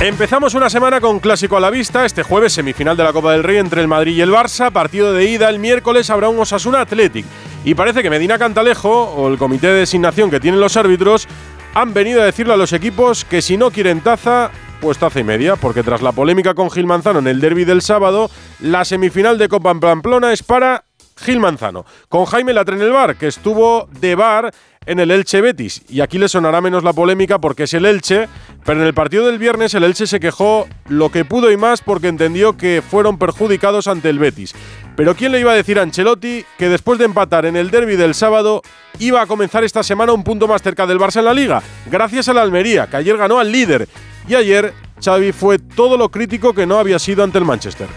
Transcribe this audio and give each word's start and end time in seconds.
Empezamos 0.00 0.54
una 0.54 0.70
semana 0.70 1.00
con 1.00 1.18
clásico 1.18 1.56
a 1.56 1.60
la 1.60 1.70
vista. 1.70 2.06
Este 2.06 2.22
jueves, 2.22 2.52
semifinal 2.52 2.96
de 2.96 3.02
la 3.02 3.12
Copa 3.12 3.32
del 3.32 3.42
Rey 3.42 3.56
entre 3.56 3.80
el 3.80 3.88
Madrid 3.88 4.14
y 4.14 4.20
el 4.20 4.30
Barça. 4.30 4.70
Partido 4.70 5.12
de 5.12 5.24
ida. 5.24 5.48
El 5.48 5.58
miércoles 5.58 6.08
habrá 6.08 6.28
un 6.28 6.38
Osasuna 6.38 6.82
Athletic. 6.82 7.26
Y 7.64 7.74
parece 7.74 8.00
que 8.04 8.08
Medina 8.08 8.38
Cantalejo, 8.38 9.06
o 9.10 9.26
el 9.26 9.38
comité 9.38 9.66
de 9.66 9.80
designación 9.80 10.30
que 10.30 10.38
tienen 10.38 10.60
los 10.60 10.76
árbitros, 10.76 11.26
han 11.74 11.94
venido 11.94 12.22
a 12.22 12.26
decirle 12.26 12.54
a 12.54 12.56
los 12.56 12.72
equipos 12.72 13.24
que 13.24 13.42
si 13.42 13.56
no 13.56 13.72
quieren 13.72 14.00
taza, 14.00 14.52
pues 14.80 14.98
taza 14.98 15.18
y 15.18 15.24
media, 15.24 15.56
porque 15.56 15.82
tras 15.82 16.00
la 16.00 16.12
polémica 16.12 16.54
con 16.54 16.70
Gil 16.70 16.86
Manzano 16.86 17.18
en 17.18 17.26
el 17.26 17.40
derby 17.40 17.64
del 17.64 17.82
sábado, 17.82 18.30
la 18.60 18.84
semifinal 18.84 19.36
de 19.36 19.48
Copa 19.48 19.72
en 19.72 19.80
Pamplona 19.80 20.32
es 20.32 20.44
para 20.44 20.84
Gil 21.16 21.40
Manzano, 21.40 21.84
con 22.08 22.24
Jaime 22.24 22.52
Latre 22.52 22.76
en 22.76 22.82
el 22.82 22.92
bar, 22.92 23.16
que 23.16 23.26
estuvo 23.26 23.88
de 23.98 24.14
bar 24.14 24.52
en 24.88 24.98
el 24.98 25.10
Elche 25.10 25.42
Betis. 25.42 25.82
Y 25.88 26.00
aquí 26.00 26.18
le 26.18 26.28
sonará 26.28 26.62
menos 26.62 26.82
la 26.82 26.94
polémica 26.94 27.38
porque 27.38 27.64
es 27.64 27.74
el 27.74 27.84
Elche, 27.84 28.26
pero 28.64 28.80
en 28.80 28.86
el 28.86 28.94
partido 28.94 29.26
del 29.26 29.38
viernes 29.38 29.74
el 29.74 29.84
Elche 29.84 30.06
se 30.06 30.18
quejó 30.18 30.66
lo 30.88 31.10
que 31.10 31.26
pudo 31.26 31.52
y 31.52 31.58
más 31.58 31.82
porque 31.82 32.08
entendió 32.08 32.56
que 32.56 32.82
fueron 32.82 33.18
perjudicados 33.18 33.86
ante 33.86 34.08
el 34.08 34.18
Betis. 34.18 34.54
Pero 34.96 35.14
¿quién 35.14 35.32
le 35.32 35.40
iba 35.40 35.52
a 35.52 35.54
decir 35.54 35.78
a 35.78 35.82
Ancelotti 35.82 36.42
que 36.56 36.70
después 36.70 36.98
de 36.98 37.04
empatar 37.04 37.44
en 37.44 37.54
el 37.54 37.70
derby 37.70 37.96
del 37.96 38.14
sábado 38.14 38.62
iba 38.98 39.20
a 39.20 39.26
comenzar 39.26 39.62
esta 39.62 39.82
semana 39.82 40.14
un 40.14 40.24
punto 40.24 40.48
más 40.48 40.62
cerca 40.62 40.86
del 40.86 40.98
Barça 40.98 41.18
en 41.18 41.26
la 41.26 41.34
liga? 41.34 41.62
Gracias 41.90 42.28
a 42.30 42.32
la 42.32 42.40
Almería, 42.40 42.86
que 42.86 42.96
ayer 42.96 43.16
ganó 43.18 43.38
al 43.38 43.52
líder. 43.52 43.88
Y 44.26 44.34
ayer 44.34 44.72
Xavi 45.04 45.32
fue 45.32 45.58
todo 45.58 45.98
lo 45.98 46.08
crítico 46.08 46.54
que 46.54 46.66
no 46.66 46.78
había 46.78 46.98
sido 46.98 47.22
ante 47.22 47.38
el 47.38 47.44
Manchester. 47.44 47.88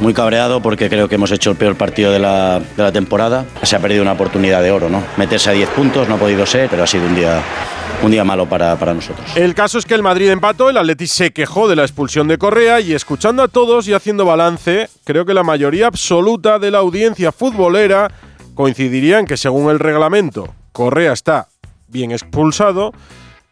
Muy 0.00 0.14
cabreado 0.14 0.62
porque 0.62 0.88
creo 0.88 1.08
que 1.08 1.16
hemos 1.16 1.32
hecho 1.32 1.50
el 1.50 1.56
peor 1.56 1.76
partido 1.76 2.12
de 2.12 2.20
la, 2.20 2.62
temporada. 2.92 3.46
Se 3.62 3.74
ha 3.74 3.80
perdido 3.80 4.02
una 4.02 4.12
oportunidad 4.12 4.62
de 4.62 4.70
oro, 4.70 4.88
¿no? 4.88 5.02
Meterse 5.16 5.50
a 5.50 5.52
10 5.52 5.68
puntos 5.70 6.08
no 6.08 6.14
ha 6.14 6.18
podido 6.18 6.46
ser, 6.46 6.70
pero 6.70 6.84
ha 6.84 6.86
sido 6.86 7.06
un 7.06 7.16
día, 7.16 7.42
un 8.02 8.10
día 8.10 8.22
malo 8.22 8.48
para, 8.48 8.76
para 8.76 8.94
nosotros. 8.94 9.36
El 9.36 9.54
caso 9.54 9.78
es 9.78 9.86
que 9.86 9.94
el 9.94 10.02
Madrid 10.02 10.30
empató, 10.30 10.70
el 10.70 10.76
Atleti 10.76 11.08
se 11.08 11.32
quejó 11.32 11.68
de 11.68 11.74
la 11.74 11.82
expulsión 11.82 12.28
de 12.28 12.38
Correa 12.38 12.80
y 12.80 12.94
escuchando 12.94 13.42
a 13.42 13.48
todos 13.48 13.88
y 13.88 13.92
haciendo 13.92 14.24
balance, 14.24 14.88
creo 15.04 15.24
que 15.24 15.34
la 15.34 15.42
mayoría 15.42 15.88
absoluta 15.88 16.60
de 16.60 16.70
la 16.70 16.78
audiencia 16.78 17.32
futbolera 17.32 18.08
coincidiría 18.54 19.18
en 19.18 19.26
que 19.26 19.36
según 19.36 19.70
el 19.70 19.80
reglamento 19.80 20.54
Correa 20.72 21.12
está 21.12 21.48
bien 21.88 22.12
expulsado, 22.12 22.92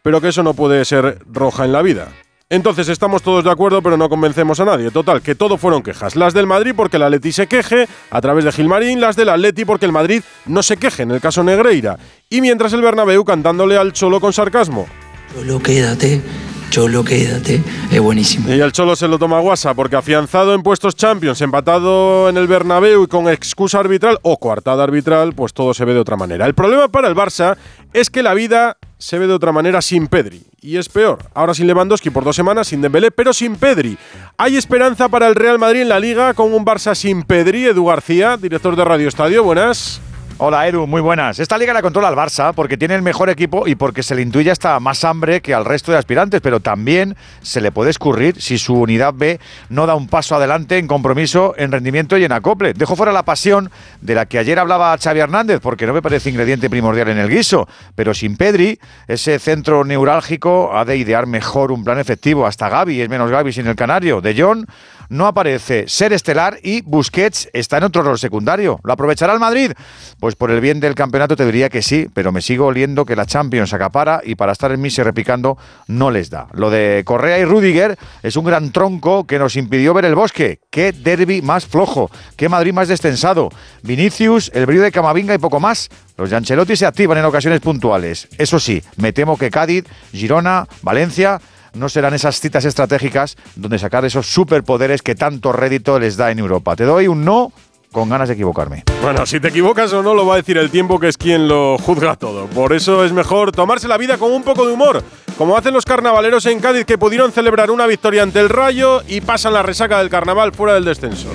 pero 0.01 0.21
que 0.21 0.29
eso 0.29 0.43
no 0.43 0.53
puede 0.53 0.85
ser 0.85 1.19
roja 1.29 1.65
en 1.65 1.73
la 1.73 1.81
vida. 1.81 2.07
Entonces 2.49 2.87
estamos 2.87 3.21
todos 3.23 3.43
de 3.43 3.51
acuerdo, 3.51 3.81
pero 3.81 3.97
no 3.97 4.07
convencemos 4.07 4.61
a 4.61 4.65
nadie. 4.65 4.89
Total, 4.89 5.21
que 5.21 5.35
todo 5.35 5.57
fueron 5.57 5.83
quejas. 5.83 6.15
Las 6.15 6.33
del 6.33 6.47
Madrid 6.47 6.71
porque 6.75 6.95
el 6.95 7.03
Atleti 7.03 7.33
se 7.33 7.47
queje 7.47 7.89
a 8.09 8.21
través 8.21 8.45
de 8.45 8.53
Gilmarín, 8.53 9.01
las 9.01 9.17
del 9.17 9.27
Atleti 9.27 9.65
porque 9.65 9.85
el 9.85 9.91
Madrid 9.91 10.23
no 10.45 10.63
se 10.63 10.77
queje 10.77 11.03
en 11.03 11.11
el 11.11 11.19
caso 11.19 11.43
Negreira. 11.43 11.97
Y 12.29 12.39
mientras 12.39 12.71
el 12.71 12.81
Bernabéu 12.81 13.25
cantándole 13.25 13.75
al 13.77 13.91
Cholo 13.91 14.21
con 14.21 14.31
sarcasmo. 14.31 14.87
Cholo, 15.33 15.61
quédate. 15.61 16.21
Cholo, 16.69 17.03
quédate. 17.03 17.61
Es 17.91 17.99
buenísimo. 17.99 18.49
Y 18.53 18.61
el 18.61 18.71
Cholo 18.71 18.95
se 18.95 19.09
lo 19.09 19.19
toma 19.19 19.39
a 19.39 19.41
guasa 19.41 19.73
porque 19.73 19.97
afianzado 19.97 20.53
en 20.53 20.63
puestos 20.63 20.95
Champions, 20.95 21.41
empatado 21.41 22.29
en 22.29 22.37
el 22.37 22.47
Bernabéu 22.47 23.03
y 23.03 23.07
con 23.07 23.27
excusa 23.27 23.79
arbitral 23.79 24.19
o 24.21 24.37
coartada 24.37 24.85
arbitral, 24.85 25.33
pues 25.33 25.53
todo 25.53 25.73
se 25.73 25.83
ve 25.83 25.93
de 25.93 25.99
otra 25.99 26.15
manera. 26.15 26.45
El 26.45 26.53
problema 26.53 26.87
para 26.87 27.09
el 27.09 27.15
Barça 27.15 27.57
es 27.91 28.09
que 28.09 28.23
la 28.23 28.33
vida 28.33 28.77
se 28.97 29.19
ve 29.19 29.27
de 29.27 29.33
otra 29.33 29.51
manera 29.51 29.81
sin 29.81 30.07
Pedri. 30.07 30.43
Y 30.61 30.77
es 30.77 30.89
peor. 30.89 31.19
Ahora 31.33 31.53
sin 31.53 31.67
Lewandowski 31.67 32.09
por 32.09 32.23
dos 32.23 32.35
semanas, 32.35 32.67
sin 32.67 32.81
Dembélé, 32.81 33.11
pero 33.11 33.33
sin 33.33 33.55
Pedri. 33.55 33.97
¿Hay 34.37 34.57
esperanza 34.57 35.09
para 35.09 35.27
el 35.27 35.35
Real 35.35 35.59
Madrid 35.59 35.81
en 35.81 35.89
la 35.89 35.99
Liga 35.99 36.33
con 36.33 36.53
un 36.53 36.65
Barça 36.65 36.95
sin 36.95 37.23
Pedri? 37.23 37.65
Edu 37.65 37.85
García, 37.85 38.37
director 38.37 38.75
de 38.75 38.85
Radio 38.85 39.07
Estadio, 39.07 39.43
buenas. 39.43 40.01
Hola 40.39 40.67
Edu, 40.67 40.85
muy 40.85 41.01
buenas. 41.01 41.39
Esta 41.39 41.57
liga 41.57 41.73
la 41.73 41.81
controla 41.81 42.09
el 42.09 42.15
Barça 42.15 42.53
porque 42.53 42.77
tiene 42.77 42.93
el 42.93 43.01
mejor 43.01 43.31
equipo 43.31 43.67
y 43.67 43.73
porque 43.73 44.03
se 44.03 44.13
le 44.13 44.21
intuye 44.21 44.51
hasta 44.51 44.79
más 44.79 45.03
hambre 45.03 45.41
que 45.41 45.55
al 45.55 45.65
resto 45.65 45.91
de 45.91 45.97
aspirantes, 45.97 46.41
pero 46.41 46.59
también 46.59 47.15
se 47.41 47.59
le 47.59 47.71
puede 47.71 47.89
escurrir 47.89 48.39
si 48.39 48.59
su 48.59 48.75
unidad 48.75 49.15
B 49.15 49.39
no 49.69 49.87
da 49.87 49.95
un 49.95 50.07
paso 50.07 50.35
adelante 50.35 50.77
en 50.77 50.85
compromiso, 50.85 51.55
en 51.57 51.71
rendimiento 51.71 52.19
y 52.19 52.23
en 52.23 52.33
acople. 52.33 52.73
Dejo 52.73 52.95
fuera 52.95 53.11
la 53.11 53.23
pasión 53.23 53.71
de 54.01 54.13
la 54.13 54.27
que 54.27 54.37
ayer 54.37 54.59
hablaba 54.59 54.95
Xavi 54.95 55.21
Hernández 55.21 55.59
porque 55.59 55.87
no 55.87 55.93
me 55.93 56.03
parece 56.03 56.29
ingrediente 56.29 56.69
primordial 56.69 57.09
en 57.09 57.17
el 57.17 57.29
guiso, 57.29 57.67
pero 57.95 58.13
sin 58.13 58.37
Pedri, 58.37 58.79
ese 59.07 59.39
centro 59.39 59.85
neurálgico 59.85 60.77
ha 60.77 60.85
de 60.85 60.97
idear 60.97 61.25
mejor 61.25 61.71
un 61.71 61.83
plan 61.83 61.97
efectivo. 61.97 62.45
Hasta 62.45 62.69
Gaby 62.69 63.01
es 63.01 63.09
menos 63.09 63.31
Gaby 63.31 63.53
sin 63.53 63.65
el 63.65 63.75
canario. 63.75 64.21
De 64.21 64.35
John 64.37 64.67
no 65.09 65.27
aparece 65.27 65.85
ser 65.87 66.13
estelar 66.13 66.59
y 66.63 66.81
Busquets 66.81 67.49
está 67.53 67.77
en 67.77 67.83
otro 67.83 68.03
rol 68.03 68.19
secundario. 68.19 68.79
¿Lo 68.83 68.93
aprovechará 68.93 69.33
el 69.33 69.39
Madrid? 69.39 69.71
Pues 70.19 70.35
por 70.35 70.51
el 70.51 70.61
bien 70.61 70.79
del 70.79 70.95
campeonato 70.95 71.35
te 71.35 71.45
diría 71.45 71.69
que 71.69 71.81
sí, 71.81 72.07
pero 72.13 72.31
me 72.31 72.41
sigo 72.41 72.67
oliendo 72.67 73.05
que 73.05 73.15
la 73.15 73.25
Champions 73.25 73.73
acapara 73.73 74.21
y 74.23 74.35
para 74.35 74.51
estar 74.51 74.71
en 74.71 74.81
Misi 74.81 75.01
repicando 75.03 75.57
no 75.87 76.11
les 76.11 76.29
da. 76.29 76.47
Lo 76.53 76.69
de 76.69 77.03
Correa 77.05 77.39
y 77.39 77.45
Rudiger 77.45 77.97
es 78.23 78.35
un 78.35 78.45
gran 78.45 78.71
tronco 78.71 79.25
que 79.25 79.39
nos 79.39 79.55
impidió 79.55 79.93
ver 79.93 80.05
el 80.05 80.15
bosque. 80.15 80.59
Qué 80.69 80.91
derby 80.91 81.41
más 81.41 81.65
flojo, 81.65 82.09
qué 82.35 82.49
Madrid 82.49 82.73
más 82.73 82.87
destensado. 82.87 83.49
Vinicius, 83.83 84.51
el 84.53 84.65
brillo 84.65 84.83
de 84.83 84.91
Camavinga 84.91 85.33
y 85.33 85.39
poco 85.39 85.59
más. 85.59 85.89
Los 86.17 86.33
Ancelotti 86.33 86.75
se 86.75 86.85
activan 86.85 87.19
en 87.19 87.25
ocasiones 87.25 87.59
puntuales. 87.59 88.27
Eso 88.37 88.59
sí, 88.59 88.81
me 88.95 89.13
temo 89.13 89.37
que 89.37 89.51
Cádiz, 89.51 89.85
Girona, 90.11 90.67
Valencia 90.81 91.39
no 91.73 91.89
serán 91.89 92.13
esas 92.13 92.39
citas 92.39 92.65
estratégicas 92.65 93.37
donde 93.55 93.79
sacar 93.79 94.05
esos 94.05 94.27
superpoderes 94.27 95.01
que 95.01 95.15
tanto 95.15 95.51
rédito 95.51 95.99
les 95.99 96.17
da 96.17 96.31
en 96.31 96.39
Europa. 96.39 96.75
Te 96.75 96.83
doy 96.83 97.07
un 97.07 97.25
no 97.25 97.51
con 97.91 98.09
ganas 98.09 98.27
de 98.27 98.35
equivocarme. 98.35 98.83
Bueno, 99.01 99.25
si 99.25 99.39
te 99.39 99.47
equivocas 99.47 99.91
o 99.93 100.03
no 100.03 100.13
lo 100.13 100.25
va 100.25 100.35
a 100.35 100.37
decir 100.37 100.57
el 100.57 100.69
tiempo 100.69 100.99
que 100.99 101.07
es 101.07 101.17
quien 101.17 101.47
lo 101.47 101.77
juzga 101.77 102.15
todo. 102.15 102.45
Por 102.47 102.73
eso 102.73 103.05
es 103.05 103.11
mejor 103.11 103.51
tomarse 103.51 103.87
la 103.87 103.97
vida 103.97 104.17
con 104.17 104.31
un 104.31 104.43
poco 104.43 104.67
de 104.67 104.73
humor, 104.73 105.03
como 105.37 105.57
hacen 105.57 105.73
los 105.73 105.85
carnavaleros 105.85 106.45
en 106.45 106.59
Cádiz 106.59 106.85
que 106.85 106.97
pudieron 106.97 107.31
celebrar 107.31 107.71
una 107.71 107.87
victoria 107.87 108.23
ante 108.23 108.39
el 108.39 108.49
Rayo 108.49 109.01
y 109.07 109.21
pasan 109.21 109.53
la 109.53 109.63
resaca 109.63 109.99
del 109.99 110.09
carnaval 110.09 110.53
fuera 110.53 110.73
del 110.73 110.85
descenso. 110.85 111.29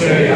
Sean 0.00 0.29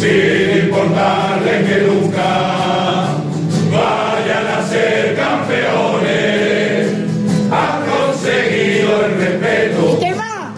Sin 0.00 0.64
importarle 0.64 1.64
que 1.64 1.86
nunca 1.86 3.06
vayan 3.70 4.46
a 4.48 4.66
ser 4.68 5.14
campeones. 5.14 6.88
Han 7.52 7.76
conseguido 7.88 9.06
el 9.06 9.12
respeto 9.16 9.98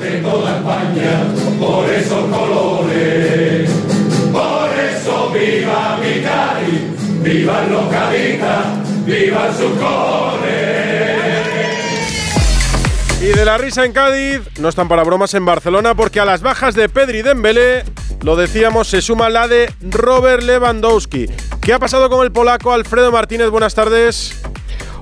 de 0.00 0.10
toda 0.22 0.56
España 0.56 1.14
por 1.60 1.84
esos 1.90 2.24
colores. 2.34 3.70
Por 4.32 4.68
eso 4.78 5.30
viva 5.34 5.98
mi 6.00 6.22
Cádiz. 6.22 6.94
¡Vivan 7.22 7.70
los 7.70 7.86
cadistas! 7.88 8.64
¡Vivan 9.06 9.54
sus 9.56 9.78
cojones! 9.78 10.23
De 13.34 13.44
la 13.44 13.58
risa 13.58 13.84
en 13.84 13.92
Cádiz, 13.92 14.42
no 14.60 14.68
están 14.68 14.86
para 14.86 15.02
bromas 15.02 15.34
en 15.34 15.44
Barcelona 15.44 15.94
porque 15.94 16.20
a 16.20 16.24
las 16.24 16.40
bajas 16.40 16.74
de 16.74 16.88
Pedri 16.88 17.22
Dembélé, 17.22 17.84
lo 18.22 18.36
decíamos, 18.36 18.86
se 18.86 19.02
suma 19.02 19.28
la 19.28 19.48
de 19.48 19.72
Robert 19.80 20.42
Lewandowski. 20.42 21.26
¿Qué 21.60 21.72
ha 21.72 21.80
pasado 21.80 22.08
con 22.08 22.24
el 22.24 22.30
polaco 22.30 22.72
Alfredo 22.72 23.10
Martínez? 23.10 23.50
Buenas 23.50 23.74
tardes. 23.74 24.40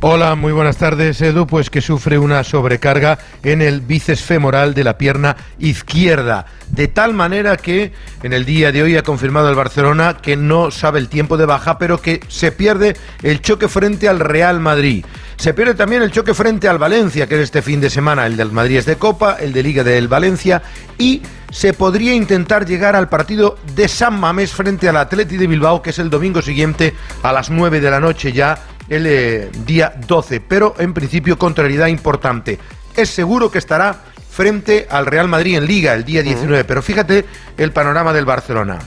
Hola, 0.05 0.35
muy 0.35 0.53
buenas 0.53 0.79
tardes, 0.79 1.21
Edu. 1.21 1.47
Pues 1.47 1.71
que 1.71 1.81
sufre 1.81 2.19
una 2.19 2.43
sobrecarga 2.43 3.19
en 3.45 3.63
el 3.63 3.83
bíceps 3.83 4.23
femoral 4.23 4.75
de 4.75 4.83
la 4.83 4.99
pierna 4.99 5.37
izquierda. 5.61 6.47
De 6.71 6.89
tal 6.89 7.15
manera 7.15 7.57
que 7.57 7.93
en 8.25 8.33
el 8.33 8.45
día 8.45 8.73
de 8.73 8.83
hoy 8.83 8.97
ha 8.97 9.05
confirmado 9.05 9.49
el 9.49 9.55
Barcelona 9.55 10.17
que 10.21 10.37
no 10.37 10.73
sabe 10.73 10.99
el 10.99 11.09
tiempo 11.09 11.37
de 11.37 11.47
baja, 11.47 11.79
pero 11.79 12.01
que 12.01 12.21
se 12.27 12.51
pierde 12.51 12.97
el 13.23 13.43
choque 13.43 13.69
frente 13.69 14.09
al 14.09 14.19
Real 14.19 14.59
Madrid. 14.59 15.05
Se 15.37 15.55
pierde 15.55 15.75
también 15.75 16.03
el 16.03 16.11
choque 16.11 16.35
frente 16.35 16.69
al 16.69 16.79
Valencia, 16.79 17.27
que 17.27 17.37
es 17.37 17.43
este 17.43 17.63
fin 17.63 17.81
de 17.81 17.91
semana. 17.91 18.27
El 18.27 18.37
del 18.37 18.53
Madrid 18.53 18.79
es 18.79 18.87
de 18.87 18.97
Copa, 18.97 19.37
el 19.41 19.53
de 19.53 19.63
Liga 19.63 19.83
del 19.83 20.09
Valencia. 20.09 20.63
Y 20.99 21.23
se 21.51 21.73
podría 21.73 22.15
intentar 22.15 22.65
llegar 22.65 22.97
al 22.97 23.09
partido 23.09 23.59
de 23.75 23.89
San 23.89 24.19
Mamés 24.19 24.53
frente 24.53 24.89
al 24.89 24.97
Atleti 24.97 25.37
de 25.37 25.47
Bilbao, 25.47 25.83
que 25.83 25.91
es 25.91 25.99
el 25.99 26.11
domingo 26.11 26.41
siguiente 26.43 26.95
a 27.23 27.33
las 27.33 27.51
9 27.51 27.81
de 27.81 27.91
la 27.91 28.01
noche 28.01 28.33
ya 28.33 28.59
el 28.89 29.07
eh, 29.07 29.51
día 29.65 29.95
12, 30.07 30.41
pero 30.41 30.75
en 30.79 30.95
principio 30.95 31.39
contrariedad 31.39 31.87
importante. 31.87 32.59
Es 32.97 33.11
seguro 33.11 33.51
que 33.51 33.59
estará 33.59 34.03
frente 34.31 34.87
al 34.91 35.07
Real 35.07 35.29
Madrid 35.29 35.57
en 35.57 35.67
Liga 35.67 35.95
el 35.95 36.05
día 36.05 36.23
19, 36.23 36.65
pero 36.65 36.83
fíjate 36.83 37.25
el 37.57 37.73
panorama 37.73 38.13
del 38.13 38.25
Barcelona. 38.25 38.79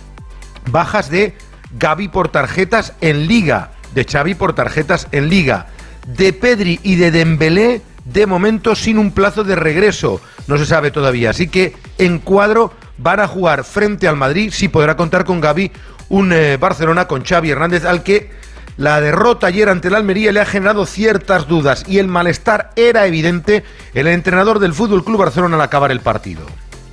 Bajas 0.72 1.10
de 1.10 1.36
Gaby 1.78 2.08
por 2.08 2.30
tarjetas 2.30 2.94
en 3.02 3.28
Liga, 3.28 3.72
de 3.94 4.06
Xavi 4.06 4.36
por 4.36 4.54
tarjetas 4.54 5.08
en 5.12 5.30
Liga, 5.30 5.68
de 6.06 6.34
Pedri 6.34 6.80
y 6.84 6.96
de 6.96 7.12
Dembélé 7.12 7.82
de 8.06 8.26
momento 8.28 8.76
sin 8.76 9.00
un 9.00 9.12
plazo 9.12 9.44
de 9.44 9.56
regreso, 9.56 10.22
no 10.48 10.58
se 10.58 10.66
sabe 10.66 10.92
todavía, 10.92 11.32
así 11.32 11.48
que 11.48 11.76
en 11.98 12.20
cuadro 12.20 12.72
van 12.98 13.20
a 13.20 13.28
jugar 13.28 13.64
frente 13.64 14.08
al 14.08 14.16
Madrid, 14.16 14.52
sí 14.54 14.68
podrá 14.68 14.96
contar 14.96 15.26
con 15.26 15.42
Gaby 15.42 15.72
un 16.10 16.32
eh, 16.32 16.58
Barcelona 16.58 17.08
con 17.08 17.24
Xavi 17.26 17.50
Hernández 17.50 17.84
al 17.84 18.04
que 18.04 18.30
la 18.78 19.00
derrota 19.02 19.48
ayer 19.48 19.70
ante 19.70 19.88
el 19.88 19.96
Almería 19.96 20.32
le 20.32 20.42
ha 20.42 20.46
generado 20.46 20.86
ciertas 20.86 21.48
dudas. 21.48 21.86
Y 21.88 22.00
el 22.00 22.08
malestar 22.08 22.72
era 22.76 23.06
evidente. 23.06 23.64
El 23.94 24.08
entrenador 24.08 24.60
del 24.60 24.74
Fútbol 24.74 25.06
Club 25.06 25.20
Barcelona 25.20 25.56
al 25.56 25.62
acabar 25.62 25.92
el 25.92 26.02
partido 26.02 26.46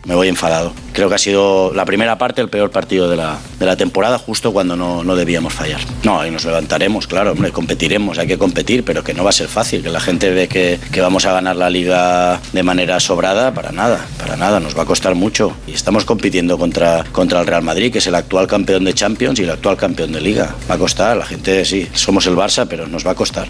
me 0.04 0.14
voy 0.14 0.28
enfadado. 0.28 0.72
Creo 0.92 1.08
que 1.08 1.14
ha 1.14 1.18
sido 1.18 1.72
la 1.74 1.84
primera 1.84 2.18
parte 2.18 2.40
el 2.40 2.48
peor 2.48 2.70
partido 2.70 3.08
de 3.08 3.16
la, 3.16 3.38
de 3.58 3.66
la 3.66 3.76
temporada, 3.76 4.18
justo 4.18 4.52
cuando 4.52 4.76
no, 4.76 5.04
no, 5.04 5.16
debíamos 5.16 5.52
fallar. 5.52 5.80
No, 6.02 6.20
ahí 6.20 6.30
nos 6.30 6.44
levantaremos, 6.44 7.06
claro, 7.06 7.32
hombre, 7.32 7.50
competiremos, 7.50 8.18
hay 8.18 8.26
que 8.26 8.38
competir, 8.38 8.84
pero 8.84 9.02
que 9.02 9.14
no 9.14 9.24
va 9.24 9.30
a 9.30 9.32
ser 9.32 9.48
fácil, 9.48 9.82
que 9.82 9.90
la 9.90 10.00
gente 10.00 10.30
ve 10.30 10.48
que, 10.48 10.78
que 10.92 11.00
vamos 11.00 11.24
a 11.24 11.32
ganar 11.32 11.56
la 11.56 11.70
liga 11.70 12.40
de 12.52 12.62
manera 12.62 13.00
sobrada, 13.00 13.54
para 13.54 13.72
nada, 13.72 14.04
para 14.18 14.36
nada, 14.36 14.60
nos 14.60 14.76
va 14.76 14.82
a 14.82 14.86
costar 14.86 15.14
mucho. 15.14 15.56
Y 15.66 15.72
estamos 15.72 16.04
compitiendo 16.04 16.58
contra, 16.58 17.04
contra 17.12 17.40
el 17.40 17.46
Real 17.46 17.62
Madrid, 17.62 17.92
que 17.92 17.98
es 17.98 18.06
el 18.06 18.14
actual 18.14 18.46
campeón 18.46 18.84
de 18.84 18.94
Champions 18.94 19.38
y 19.40 19.44
el 19.44 19.50
actual 19.50 19.76
campeón 19.76 20.12
de 20.12 20.20
liga. 20.20 20.54
Va 20.70 20.74
a 20.74 20.78
costar, 20.78 21.16
la 21.16 21.26
gente 21.26 21.64
sí, 21.64 21.88
somos 21.94 22.26
el 22.26 22.36
Barça, 22.36 22.66
pero 22.68 22.86
nos 22.86 23.06
va 23.06 23.12
a 23.12 23.14
costar 23.14 23.48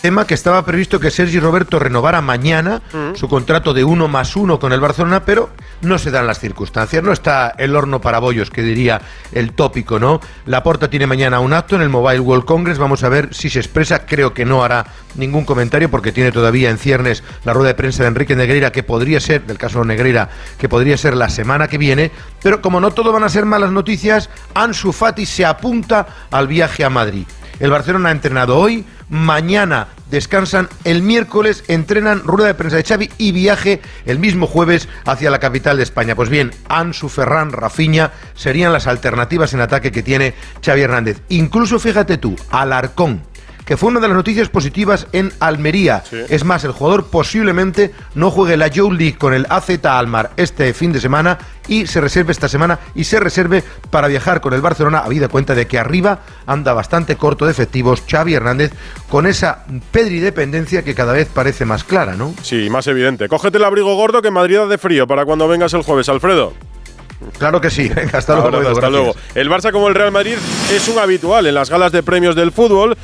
tema 0.00 0.26
que 0.26 0.34
estaba 0.34 0.64
previsto 0.64 0.98
que 0.98 1.10
Sergi 1.10 1.38
Roberto 1.38 1.78
renovara 1.78 2.20
mañana 2.22 2.80
mm. 2.92 3.16
su 3.16 3.28
contrato 3.28 3.74
de 3.74 3.84
uno 3.84 4.08
más 4.08 4.34
uno 4.34 4.58
con 4.58 4.72
el 4.72 4.80
Barcelona, 4.80 5.24
pero 5.24 5.50
no 5.82 5.98
se 5.98 6.10
dan 6.10 6.26
las 6.26 6.40
circunstancias, 6.40 7.02
no 7.02 7.12
está 7.12 7.54
el 7.58 7.76
horno 7.76 8.00
para 8.00 8.18
bollos, 8.18 8.50
que 8.50 8.62
diría 8.62 9.00
el 9.32 9.52
tópico, 9.52 9.98
¿no? 9.98 10.20
La 10.46 10.62
Porta 10.62 10.88
tiene 10.88 11.06
mañana 11.06 11.40
un 11.40 11.52
acto 11.52 11.76
en 11.76 11.82
el 11.82 11.90
Mobile 11.90 12.20
World 12.20 12.44
Congress, 12.44 12.78
vamos 12.78 13.04
a 13.04 13.08
ver 13.08 13.34
si 13.34 13.50
se 13.50 13.58
expresa, 13.58 14.06
creo 14.06 14.32
que 14.32 14.44
no 14.44 14.64
hará 14.64 14.86
ningún 15.16 15.44
comentario 15.44 15.90
porque 15.90 16.12
tiene 16.12 16.32
todavía 16.32 16.70
en 16.70 16.78
ciernes 16.78 17.22
la 17.44 17.52
rueda 17.52 17.68
de 17.68 17.74
prensa 17.74 18.02
de 18.02 18.08
Enrique 18.08 18.34
Negreira, 18.34 18.72
que 18.72 18.82
podría 18.82 19.20
ser, 19.20 19.46
del 19.46 19.58
caso 19.58 19.84
Negreira, 19.84 20.30
que 20.58 20.68
podría 20.68 20.96
ser 20.96 21.14
la 21.14 21.28
semana 21.28 21.68
que 21.68 21.78
viene, 21.78 22.10
pero 22.42 22.62
como 22.62 22.80
no 22.80 22.90
todo 22.92 23.12
van 23.12 23.24
a 23.24 23.28
ser 23.28 23.44
malas 23.44 23.70
noticias, 23.70 24.30
Ansu 24.54 24.92
Fati 24.92 25.26
se 25.26 25.44
apunta 25.44 26.06
al 26.30 26.48
viaje 26.48 26.84
a 26.84 26.90
Madrid. 26.90 27.26
El 27.60 27.70
Barcelona 27.70 28.08
ha 28.08 28.12
entrenado 28.12 28.56
hoy, 28.56 28.86
mañana 29.10 29.88
descansan, 30.10 30.70
el 30.84 31.02
miércoles 31.02 31.62
entrenan 31.68 32.22
rueda 32.24 32.48
de 32.48 32.54
prensa 32.54 32.76
de 32.76 32.84
Xavi 32.84 33.10
y 33.18 33.32
viaje 33.32 33.82
el 34.06 34.18
mismo 34.18 34.46
jueves 34.46 34.88
hacia 35.04 35.30
la 35.30 35.40
capital 35.40 35.76
de 35.76 35.82
España. 35.82 36.14
Pues 36.14 36.30
bien, 36.30 36.52
Ansu, 36.70 37.10
Ferran, 37.10 37.52
Rafinha 37.52 38.12
serían 38.34 38.72
las 38.72 38.86
alternativas 38.86 39.52
en 39.52 39.60
ataque 39.60 39.92
que 39.92 40.02
tiene 40.02 40.34
Xavi 40.64 40.80
Hernández. 40.80 41.20
Incluso 41.28 41.78
fíjate 41.78 42.16
tú, 42.16 42.34
Alarcón, 42.50 43.22
que 43.70 43.76
fue 43.76 43.90
una 43.90 44.00
de 44.00 44.08
las 44.08 44.16
noticias 44.16 44.48
positivas 44.48 45.06
en 45.12 45.32
Almería. 45.38 46.02
Es 46.28 46.42
más, 46.42 46.64
el 46.64 46.72
jugador 46.72 47.06
posiblemente 47.06 47.92
no 48.16 48.32
juegue 48.32 48.56
la 48.56 48.68
Joe 48.74 48.92
League 48.92 49.16
con 49.16 49.32
el 49.32 49.46
AZ 49.48 49.70
Almar 49.84 50.32
este 50.36 50.74
fin 50.74 50.92
de 50.92 51.00
semana 51.00 51.38
y 51.68 51.86
se 51.86 52.00
reserve 52.00 52.32
esta 52.32 52.48
semana 52.48 52.80
y 52.96 53.04
se 53.04 53.20
reserve 53.20 53.62
para 53.90 54.08
viajar 54.08 54.40
con 54.40 54.54
el 54.54 54.60
Barcelona, 54.60 55.04
habida 55.04 55.28
cuenta 55.28 55.54
de 55.54 55.68
que 55.68 55.78
arriba 55.78 56.18
anda 56.46 56.72
bastante 56.72 57.14
corto 57.14 57.44
de 57.44 57.52
efectivos 57.52 58.02
Xavi 58.10 58.34
Hernández 58.34 58.72
con 59.08 59.28
esa 59.28 59.64
Pedri 59.92 60.18
dependencia 60.18 60.82
que 60.82 60.96
cada 60.96 61.12
vez 61.12 61.28
parece 61.32 61.64
más 61.64 61.84
clara, 61.84 62.16
¿no? 62.16 62.34
Sí, 62.42 62.68
más 62.70 62.88
evidente. 62.88 63.28
Cógete 63.28 63.58
el 63.58 63.64
abrigo 63.64 63.94
gordo 63.94 64.20
que 64.20 64.28
en 64.28 64.34
Madrid 64.34 64.58
de 64.68 64.78
frío 64.78 65.06
para 65.06 65.24
cuando 65.24 65.46
vengas 65.46 65.72
el 65.74 65.82
jueves, 65.82 66.08
Alfredo. 66.08 66.54
Claro 67.38 67.60
que 67.60 67.70
sí. 67.70 67.88
hasta 68.12 68.34
luego. 68.34 68.68
hasta 68.68 68.90
luego. 68.90 69.14
El 69.36 69.48
Barça 69.48 69.70
como 69.70 69.86
el 69.86 69.94
Real 69.94 70.10
Madrid 70.10 70.34
es 70.72 70.88
un 70.88 70.98
habitual 70.98 71.46
en 71.46 71.54
las 71.54 71.70
galas 71.70 71.92
de 71.92 72.02
premios 72.02 72.34
del 72.34 72.50
fútbol 72.50 72.96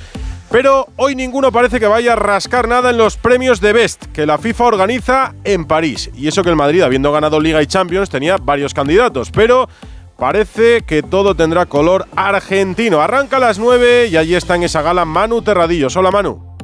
pero 0.56 0.88
hoy 0.96 1.14
ninguno 1.14 1.52
parece 1.52 1.78
que 1.78 1.86
vaya 1.86 2.14
a 2.14 2.16
rascar 2.16 2.66
nada 2.66 2.88
en 2.88 2.96
los 2.96 3.18
premios 3.18 3.60
de 3.60 3.74
Best 3.74 4.06
que 4.06 4.24
la 4.24 4.38
FIFA 4.38 4.64
organiza 4.64 5.34
en 5.44 5.66
París. 5.66 6.10
Y 6.16 6.28
eso 6.28 6.42
que 6.42 6.48
el 6.48 6.56
Madrid, 6.56 6.80
habiendo 6.80 7.12
ganado 7.12 7.40
Liga 7.40 7.60
y 7.60 7.66
Champions, 7.66 8.08
tenía 8.08 8.38
varios 8.38 8.72
candidatos. 8.72 9.30
Pero 9.30 9.68
parece 10.16 10.80
que 10.80 11.02
todo 11.02 11.34
tendrá 11.34 11.66
color 11.66 12.06
argentino. 12.16 13.02
Arranca 13.02 13.36
a 13.36 13.40
las 13.40 13.58
9 13.58 14.06
y 14.06 14.16
allí 14.16 14.34
está 14.34 14.54
en 14.54 14.62
esa 14.62 14.80
gala 14.80 15.04
Manu 15.04 15.42
Terradillos. 15.42 15.94
Hola 15.94 16.10
Manu. 16.10 16.55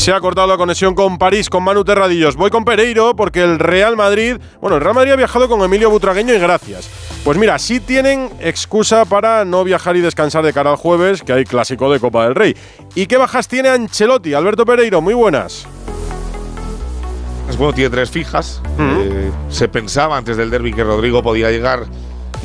Se 0.00 0.14
ha 0.14 0.20
cortado 0.20 0.46
la 0.46 0.56
conexión 0.56 0.94
con 0.94 1.18
París, 1.18 1.50
con 1.50 1.62
Manu 1.62 1.84
Terradillos. 1.84 2.34
Voy 2.34 2.48
con 2.48 2.64
Pereiro 2.64 3.14
porque 3.14 3.42
el 3.42 3.58
Real 3.58 3.98
Madrid, 3.98 4.38
bueno, 4.58 4.76
el 4.76 4.82
Real 4.82 4.94
Madrid 4.94 5.12
ha 5.12 5.16
viajado 5.16 5.46
con 5.46 5.60
Emilio 5.60 5.90
Butragueño 5.90 6.32
y 6.32 6.38
gracias. 6.38 6.88
Pues 7.22 7.36
mira, 7.36 7.58
sí 7.58 7.80
tienen 7.80 8.30
excusa 8.40 9.04
para 9.04 9.44
no 9.44 9.62
viajar 9.62 9.96
y 9.96 10.00
descansar 10.00 10.42
de 10.42 10.54
cara 10.54 10.70
al 10.70 10.76
jueves, 10.76 11.20
que 11.22 11.34
hay 11.34 11.44
clásico 11.44 11.92
de 11.92 12.00
Copa 12.00 12.24
del 12.24 12.34
Rey. 12.34 12.56
¿Y 12.94 13.08
qué 13.08 13.18
bajas 13.18 13.46
tiene 13.46 13.68
Ancelotti? 13.68 14.32
Alberto 14.32 14.64
Pereiro, 14.64 15.02
muy 15.02 15.12
buenas. 15.12 15.66
Es 17.50 17.58
bueno, 17.58 17.74
tiene 17.74 17.90
tres 17.90 18.10
fijas. 18.10 18.62
Eh, 18.78 19.30
se 19.50 19.68
pensaba 19.68 20.16
antes 20.16 20.38
del 20.38 20.48
derby 20.48 20.72
que 20.72 20.82
Rodrigo 20.82 21.22
podía 21.22 21.50
llegar 21.50 21.84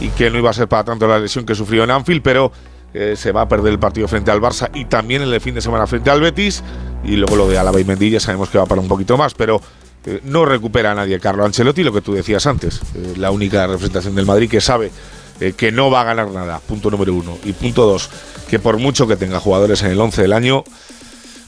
y 0.01 0.09
que 0.09 0.29
no 0.29 0.39
iba 0.39 0.49
a 0.49 0.53
ser 0.53 0.67
para 0.67 0.83
tanto 0.83 1.07
la 1.07 1.19
lesión 1.19 1.45
que 1.45 1.55
sufrió 1.55 1.85
en 1.85 1.91
Anfield, 1.91 2.21
pero 2.21 2.51
eh, 2.93 3.15
se 3.17 3.31
va 3.31 3.41
a 3.41 3.47
perder 3.47 3.73
el 3.73 3.79
partido 3.79 4.07
frente 4.07 4.31
al 4.31 4.41
Barça 4.41 4.69
y 4.73 4.85
también 4.85 5.21
el 5.21 5.29
de 5.29 5.41
fin 5.41 5.55
de 5.55 5.61
semana 5.61 5.85
frente 5.85 6.09
al 6.09 6.19
Betis. 6.19 6.61
Y 7.05 7.15
luego 7.15 7.35
lo 7.35 7.47
de 7.47 7.57
Alaba 7.57 7.79
y 7.79 7.83
Mendilla 7.83 8.19
sabemos 8.19 8.49
que 8.49 8.57
va 8.57 8.65
para 8.65 8.81
un 8.81 8.87
poquito 8.87 9.17
más, 9.17 9.33
pero 9.33 9.61
eh, 10.05 10.21
no 10.23 10.45
recupera 10.45 10.91
a 10.91 10.95
nadie 10.95 11.19
Carlo 11.19 11.45
Ancelotti, 11.45 11.83
lo 11.83 11.93
que 11.93 12.01
tú 12.01 12.13
decías 12.13 12.45
antes, 12.47 12.81
eh, 12.95 13.13
la 13.17 13.31
única 13.31 13.67
representación 13.67 14.15
del 14.15 14.25
Madrid 14.25 14.49
que 14.49 14.61
sabe 14.61 14.91
eh, 15.39 15.53
que 15.55 15.71
no 15.71 15.91
va 15.91 16.01
a 16.01 16.03
ganar 16.05 16.29
nada, 16.31 16.59
punto 16.59 16.89
número 16.89 17.13
uno. 17.13 17.37
Y 17.43 17.53
punto 17.53 17.85
dos, 17.85 18.09
que 18.49 18.57
por 18.59 18.77
mucho 18.77 19.07
que 19.07 19.17
tenga 19.17 19.39
jugadores 19.39 19.83
en 19.83 19.91
el 19.91 19.99
11 19.99 20.21
del 20.21 20.33
año, 20.33 20.63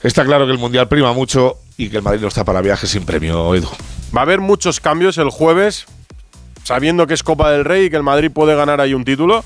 está 0.04 0.26
claro 0.26 0.46
que 0.46 0.52
el 0.52 0.58
Mundial 0.58 0.88
prima 0.88 1.14
mucho 1.14 1.58
y 1.78 1.90
que 1.90 1.98
el 1.98 2.04
Madrid 2.04 2.22
no 2.22 2.28
está 2.28 2.44
para 2.44 2.62
viajes 2.62 2.90
sin 2.90 3.06
premio, 3.06 3.56
Edu. 3.56 3.70
Va 4.16 4.22
a 4.22 4.24
haber 4.24 4.42
muchos 4.42 4.80
cambios 4.80 5.18
el 5.18 5.30
jueves, 5.30 5.86
sabiendo 6.64 7.08
que 7.08 7.14
es 7.14 7.24
Copa 7.24 7.52
del 7.52 7.64
Rey 7.64 7.86
y 7.86 7.90
que 7.90 7.96
el 7.96 8.04
Madrid 8.04 8.32
puede 8.32 8.56
ganar 8.56 8.82
ahí 8.82 8.94
un 8.94 9.06
título. 9.06 9.44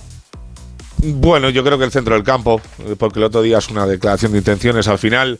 Bueno, 1.03 1.49
yo 1.49 1.63
creo 1.63 1.77
que 1.77 1.85
el 1.85 1.91
centro 1.91 2.15
del 2.15 2.23
campo, 2.23 2.61
porque 2.97 3.19
el 3.19 3.25
otro 3.25 3.41
día 3.41 3.57
es 3.57 3.69
una 3.69 3.85
declaración 3.85 4.31
de 4.31 4.39
intenciones 4.39 4.87
al 4.87 4.99
final, 4.99 5.39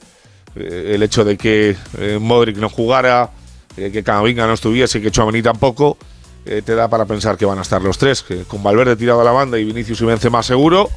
el 0.56 1.02
hecho 1.04 1.24
de 1.24 1.38
que 1.38 1.76
Modric 2.20 2.58
no 2.58 2.70
jugara, 2.70 3.32
eh, 3.78 3.90
que 3.92 4.04
Camavinga 4.04 4.46
no 4.48 4.54
estuviese 4.54 5.02
que 5.02 5.12
Chouameni 5.12 5.42
tampoco, 5.42 5.98
eh, 6.46 6.62
te 6.66 6.76
da 6.76 6.90
para 6.90 7.06
pensar 7.06 7.38
que 7.38 7.46
van 7.46 7.58
a 7.58 7.62
estar 7.62 7.82
los 7.82 7.98
tres, 7.98 8.26
con 8.48 8.62
Valverde 8.62 8.96
tirado 8.96 9.22
a 9.22 9.24
la 9.24 9.32
banda 9.32 9.58
y 9.58 9.64
Vinicius 9.64 10.02
y 10.02 10.30
más 10.30 10.46
seguro, 10.46 10.90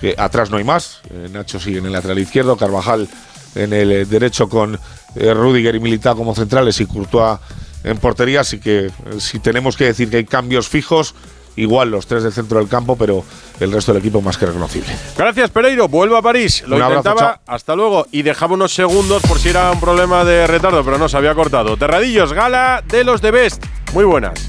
que 0.00 0.14
atrás 0.18 0.50
no 0.50 0.58
hay 0.58 0.64
más, 0.64 1.00
eh, 1.10 1.28
Nacho 1.32 1.58
sigue 1.58 1.78
en 1.78 1.86
el 1.86 1.92
lateral 1.92 2.18
izquierdo, 2.18 2.56
Carvajal 2.56 3.08
en 3.54 3.72
el 3.72 4.08
derecho 4.08 4.48
con 4.48 4.78
Rudiger 5.16 5.74
y 5.74 5.80
Militao 5.80 6.14
como 6.14 6.34
centrales 6.34 6.80
y 6.80 6.86
Courtois 6.86 7.38
en 7.82 7.96
portería, 7.96 8.40
así 8.40 8.60
que 8.60 8.90
si 9.18 9.38
tenemos 9.38 9.76
que 9.76 9.84
decir 9.84 10.10
que 10.10 10.18
hay 10.18 10.24
cambios 10.24 10.68
fijos, 10.68 11.14
igual 11.58 11.90
los 11.90 12.06
tres 12.06 12.22
del 12.22 12.32
centro 12.32 12.58
del 12.58 12.68
campo, 12.68 12.96
pero 12.96 13.24
el 13.60 13.72
resto 13.72 13.92
del 13.92 14.00
equipo 14.00 14.22
más 14.22 14.38
que 14.38 14.46
reconocible. 14.46 14.88
Gracias, 15.16 15.50
Pereiro. 15.50 15.88
Vuelvo 15.88 16.16
a 16.16 16.22
París. 16.22 16.64
Lo 16.66 16.78
intentaba. 16.78 17.40
hasta 17.46 17.74
luego. 17.74 18.06
Y 18.12 18.22
dejaba 18.22 18.54
unos 18.54 18.72
segundos 18.72 19.22
por 19.22 19.38
si 19.38 19.50
era 19.50 19.70
un 19.70 19.80
problema 19.80 20.24
de 20.24 20.46
retardo, 20.46 20.84
pero 20.84 20.98
no 20.98 21.08
se 21.08 21.16
había 21.16 21.34
cortado. 21.34 21.76
Terradillos, 21.76 22.32
gala 22.32 22.82
de 22.86 23.04
los 23.04 23.20
de 23.20 23.30
Best. 23.30 23.64
Muy 23.92 24.04
buenas. 24.04 24.46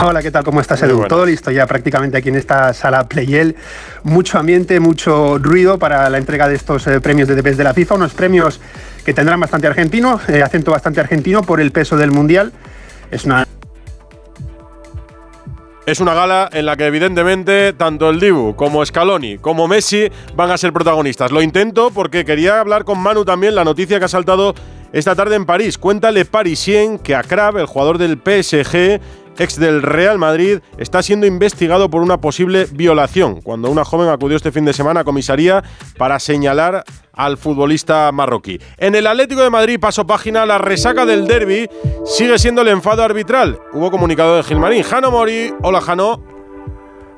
Hola, 0.00 0.22
¿qué 0.22 0.30
tal? 0.30 0.44
¿Cómo 0.44 0.60
estás, 0.60 0.80
Edu? 0.82 1.06
Todo 1.08 1.26
listo 1.26 1.50
ya 1.50 1.66
prácticamente 1.66 2.18
aquí 2.18 2.28
en 2.28 2.36
esta 2.36 2.72
sala 2.72 3.08
Playel. 3.08 3.56
Mucho 4.04 4.38
ambiente, 4.38 4.78
mucho 4.78 5.38
ruido 5.38 5.78
para 5.78 6.08
la 6.08 6.18
entrega 6.18 6.48
de 6.48 6.54
estos 6.54 6.86
eh, 6.86 7.00
premios 7.00 7.26
de 7.26 7.40
Best 7.40 7.58
de 7.58 7.64
la 7.64 7.74
FIFA. 7.74 7.96
Unos 7.96 8.12
premios 8.12 8.60
que 9.04 9.14
tendrán 9.14 9.40
bastante 9.40 9.66
argentino, 9.66 10.20
eh, 10.28 10.42
acento 10.42 10.70
bastante 10.70 11.00
argentino 11.00 11.42
por 11.42 11.60
el 11.60 11.72
peso 11.72 11.96
del 11.96 12.10
Mundial. 12.10 12.52
Es 13.10 13.24
una 13.24 13.46
es 15.90 16.00
una 16.00 16.12
gala 16.12 16.50
en 16.52 16.66
la 16.66 16.76
que 16.76 16.84
evidentemente 16.84 17.72
tanto 17.72 18.10
el 18.10 18.20
Dibu 18.20 18.54
como 18.54 18.84
Scaloni 18.84 19.38
como 19.38 19.66
Messi 19.66 20.10
van 20.36 20.50
a 20.50 20.58
ser 20.58 20.70
protagonistas. 20.70 21.32
Lo 21.32 21.40
intento 21.40 21.90
porque 21.90 22.26
quería 22.26 22.60
hablar 22.60 22.84
con 22.84 22.98
Manu 22.98 23.24
también 23.24 23.54
la 23.54 23.64
noticia 23.64 23.98
que 23.98 24.04
ha 24.04 24.08
saltado 24.08 24.54
esta 24.92 25.14
tarde 25.14 25.36
en 25.36 25.46
París. 25.46 25.78
Cuéntale 25.78 26.26
Parisien 26.26 26.98
que 26.98 27.14
Akrab, 27.14 27.56
el 27.56 27.64
jugador 27.64 27.96
del 27.96 28.18
PSG, 28.18 29.00
ex 29.38 29.58
del 29.58 29.82
Real 29.82 30.18
Madrid, 30.18 30.58
está 30.78 31.02
siendo 31.02 31.26
investigado 31.26 31.88
por 31.90 32.02
una 32.02 32.20
posible 32.20 32.66
violación, 32.72 33.40
cuando 33.40 33.70
una 33.70 33.84
joven 33.84 34.08
acudió 34.08 34.36
este 34.36 34.52
fin 34.52 34.64
de 34.64 34.72
semana 34.72 35.00
a 35.00 35.04
comisaría 35.04 35.64
para 35.96 36.18
señalar 36.18 36.84
al 37.12 37.36
futbolista 37.36 38.10
marroquí. 38.12 38.60
En 38.76 38.94
el 38.94 39.06
Atlético 39.06 39.42
de 39.42 39.50
Madrid, 39.50 39.80
paso 39.80 40.06
página, 40.06 40.46
la 40.46 40.58
resaca 40.58 41.04
del 41.04 41.26
derby 41.26 41.68
sigue 42.04 42.38
siendo 42.38 42.62
el 42.62 42.68
enfado 42.68 43.02
arbitral. 43.02 43.58
Hubo 43.72 43.90
comunicado 43.90 44.36
de 44.36 44.42
Gilmarín. 44.44 44.82
Jano 44.82 45.10
Mori, 45.10 45.52
hola 45.62 45.80
Jano. 45.80 46.37